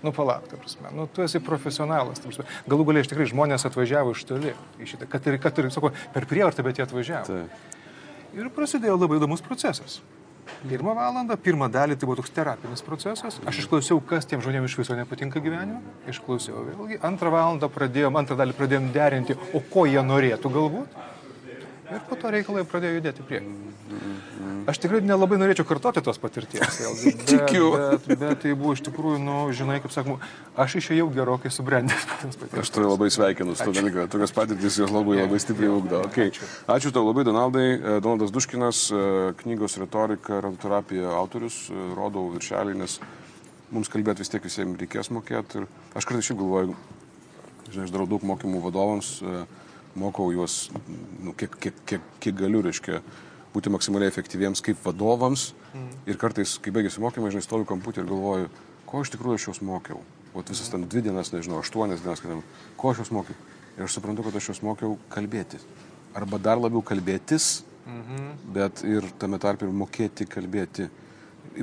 Nu, 0.03 0.13
palauk, 0.15 0.47
ta 0.51 0.59
prasme. 0.61 0.93
Nu, 0.95 1.09
tu 1.11 1.25
esi 1.25 1.41
profesionalas. 1.43 2.23
Galų 2.71 2.87
galiai 2.87 3.03
iš 3.03 3.11
tikrai 3.11 3.27
žmonės 3.31 3.67
atvažiavo 3.67 4.15
iš 4.15 4.23
toli. 4.29 4.55
Iš 4.79 4.95
šitą, 4.95 5.09
kad 5.11 5.27
ir, 5.27 5.41
kad 5.43 5.59
ir, 5.59 5.73
sako, 5.75 5.91
per 6.15 6.29
prievartą, 6.31 6.63
bet 6.67 6.79
jie 6.79 6.87
atvažiavo. 6.87 7.27
Tai. 7.27 7.75
Ir 8.39 8.53
prasidėjo 8.55 8.95
labai 9.01 9.19
įdomus 9.19 9.43
procesas. 9.43 9.99
Pirmą 10.59 10.95
valandą, 10.97 11.37
pirmą 11.39 11.69
dalį 11.71 11.97
tai 11.99 12.07
buvo 12.09 12.17
toks 12.19 12.33
terapinis 12.35 12.83
procesas. 12.83 13.37
Aš 13.47 13.61
išklausiau, 13.63 14.01
kas 14.05 14.27
tiem 14.27 14.41
žmonėms 14.43 14.71
iš 14.71 14.79
viso 14.81 14.97
nepatinka 14.99 15.43
gyvenime. 15.45 15.83
Išklausiau 16.11 16.65
vėlgi. 16.71 16.99
Antrą 17.05 17.33
valandą 17.35 17.69
pradėjom, 17.73 18.17
antrą 18.19 18.39
dalį 18.39 18.57
pradėjom 18.59 18.89
derinti, 18.95 19.37
o 19.55 19.63
ko 19.73 19.85
jie 19.91 20.03
norėtų 20.03 20.53
galbūt. 20.55 20.99
Ir 21.89 22.03
po 22.05 22.17
to 22.21 22.31
reikalai 22.33 22.67
pradėjo 22.69 22.99
judėti 22.99 23.25
prieki. 23.25 23.53
Aš 24.69 24.83
tikrai 24.83 24.99
nelabai 25.01 25.39
norėčiau 25.41 25.65
kartoti 25.65 26.03
tos 26.05 26.19
patirties. 26.21 26.75
Vėlgi, 26.83 27.13
bet, 27.17 27.23
Tikiu. 27.31 27.69
Bet, 27.73 28.09
bet 28.21 28.43
tai 28.43 28.53
buvo 28.53 28.75
iš 28.77 28.83
tikrųjų, 28.85 29.21
nu, 29.25 29.37
žinai, 29.57 29.79
kaip 29.81 29.95
sakoma, 29.95 30.19
aš 30.61 30.77
išėjau 30.83 31.07
gerokai 31.15 31.53
subrendęs. 31.55 32.05
Aš 32.61 32.73
turiu 32.75 32.91
labai 32.91 33.09
sveikinu 33.15 33.57
su 33.57 33.65
to 33.65 33.73
dalyku. 33.79 34.05
Tokios 34.13 34.35
patirtis 34.37 34.77
jos 34.83 34.93
labai, 34.93 35.17
labai 35.23 35.41
stipriai 35.41 35.73
ugdo. 35.73 36.03
Okay. 36.11 36.35
Ačiū. 36.69 36.93
Tau 36.93 37.07
labai, 37.07 37.25
Donaldai. 37.25 37.65
E, 37.79 37.95
Donaldas 38.05 38.35
Duškinas, 38.35 38.83
e, 38.93 39.07
knygos 39.41 39.79
retorika, 39.81 40.43
radioterapija 40.45 41.15
autorius, 41.17 41.63
e, 41.73 41.87
rodau 41.97 42.27
viršelį, 42.35 42.77
nes 42.83 42.99
mums 43.73 43.89
kalbėti 43.93 44.25
vis 44.25 44.33
tiek 44.35 44.45
visiems 44.45 44.77
reikės 44.83 45.09
mokėti. 45.17 45.63
Ir 45.63 45.97
aš 45.97 46.09
kartais 46.11 46.29
šiaip 46.29 46.43
galvoju, 46.43 46.77
žinai, 47.73 47.89
aš 47.89 47.97
darau 47.97 48.09
daug 48.11 48.29
mokymų 48.29 48.61
vadovams, 48.69 49.15
mokau 49.95 50.31
juos, 50.33 50.71
nu, 51.23 51.33
kiek, 51.37 51.57
kiek, 51.61 51.81
kiek, 51.87 52.07
kiek 52.21 52.37
galiu, 52.39 52.63
reiškia 52.63 53.01
būti 53.55 53.73
maksimaliai 53.73 54.11
efektyviems 54.13 54.63
kaip 54.65 54.81
vadovams. 54.85 55.53
Mm. 55.73 55.91
Ir 56.11 56.21
kartais, 56.21 56.57
kai 56.63 56.73
baigėsi 56.75 57.03
mokymai, 57.03 57.33
žinai, 57.35 57.45
stoviu 57.45 57.69
kompiuterį 57.69 58.05
ir 58.05 58.11
galvoju, 58.13 58.51
ko 58.89 59.03
iš 59.05 59.13
tikrųjų 59.15 59.41
aš 59.41 59.49
juos 59.49 59.63
mokiau. 59.65 60.03
O 60.35 60.45
visas 60.45 60.71
ten 60.71 60.85
dvi 60.85 61.03
dienas, 61.09 61.33
nežinau, 61.33 61.63
aštuonias 61.63 62.05
dienas, 62.05 62.23
kadam, 62.25 62.43
ko 62.77 62.93
aš 62.93 63.03
juos 63.03 63.13
mokiau. 63.17 63.37
Ir 63.79 63.87
aš 63.87 63.97
suprantu, 63.99 64.27
kad 64.27 64.39
aš 64.39 64.51
juos 64.53 64.63
mokiau 64.67 64.97
kalbėti. 65.13 65.61
Arba 66.19 66.41
dar 66.43 66.61
labiau 66.61 66.83
kalbėtis, 66.83 67.63
mm 67.87 68.01
-hmm. 68.03 68.31
bet 68.55 68.85
ir 68.85 69.11
tame 69.19 69.39
tarp 69.39 69.63
ir 69.63 69.69
mokėti 69.69 70.27
kalbėti. 70.27 70.89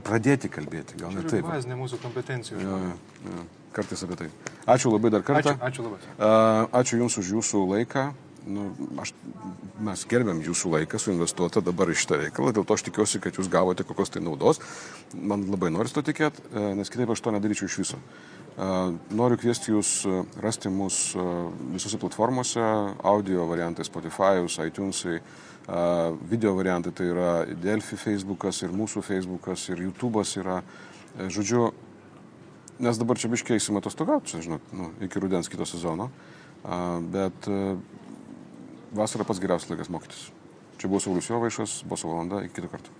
Pradėti 0.03 0.49
kalbėti, 0.49 0.97
gal 0.99 1.13
net 1.13 1.29
taip. 1.29 1.45
Bazinė 1.45 1.75
mūsų 1.79 2.01
kompetencijų. 2.01 2.59
Ja, 2.59 2.79
ja, 3.29 3.43
kartais 3.75 4.05
apie 4.07 4.19
tai. 4.23 4.29
Ačiū 4.75 4.93
labai 4.93 5.11
dar 5.13 5.25
kartą. 5.27 5.55
Ačiū, 5.55 5.67
ačiū 5.69 5.87
labai. 5.89 6.71
Ačiū 6.81 7.01
Jums 7.03 7.19
už 7.21 7.33
Jūsų 7.37 7.65
laiką 7.75 8.09
nu, 8.45 8.69
aš, 9.01 9.11
mes 9.81 10.05
gerbiam 10.09 10.39
jūsų 10.43 10.71
laiką 10.75 10.99
suinvestuotą 11.01 11.63
dabar 11.65 11.89
į 11.91 11.97
šitą 11.99 12.19
reikalą, 12.21 12.53
dėl 12.55 12.65
to 12.67 12.77
aš 12.77 12.85
tikiuosi, 12.87 13.21
kad 13.23 13.37
jūs 13.39 13.49
gavote 13.51 13.85
kokios 13.87 14.13
tai 14.13 14.21
naudos. 14.23 14.61
Man 15.15 15.47
labai 15.49 15.71
nori 15.73 15.91
to 15.93 16.03
tikėti, 16.05 16.45
e, 16.51 16.65
nes 16.79 16.91
kitaip 16.91 17.11
aš 17.13 17.23
to 17.25 17.33
nedaryčiau 17.35 17.69
iš 17.69 17.77
viso. 17.81 17.99
E, 17.99 18.69
noriu 19.17 19.39
kviesti 19.41 19.73
jūs 19.73 19.95
e, 20.05 20.21
rasti 20.43 20.71
mus 20.73 20.99
visose 21.73 21.99
platformose, 22.01 22.63
audio 23.03 23.47
variantai 23.49 23.87
Spotify, 23.87 24.45
iTunes, 24.67 25.05
video 26.29 26.51
variantai 26.53 26.91
tai 26.93 27.07
yra 27.09 27.29
Delphi 27.57 27.97
Facebookas 27.97 28.59
ir 28.61 28.75
mūsų 28.75 29.01
Facebookas 29.01 29.63
ir 29.73 29.79
YouTube'as 29.87 30.35
yra. 30.37 30.59
Žodžiu, 31.15 31.71
nes 32.79 32.99
dabar 32.99 33.19
čia 33.19 33.31
biškėsime 33.31 33.81
atostogauti, 33.81 34.33
čia 34.33 34.43
žinot, 34.45 34.71
nu, 34.75 34.91
iki 35.05 35.21
rudens 35.21 35.49
kito 35.51 35.67
sezono. 35.69 36.09
Bet 37.13 37.47
vasara 38.95 39.27
pats 39.27 39.41
geriausias 39.43 39.69
laikas 39.71 39.91
mokytis. 39.93 40.23
Čia 40.81 40.89
buvo 40.91 40.99
Saulis 41.03 41.29
Jovaišas, 41.29 41.83
buvo 41.87 42.11
valanda, 42.11 42.41
iki 42.45 42.57
kito 42.57 42.71
karto. 42.71 42.91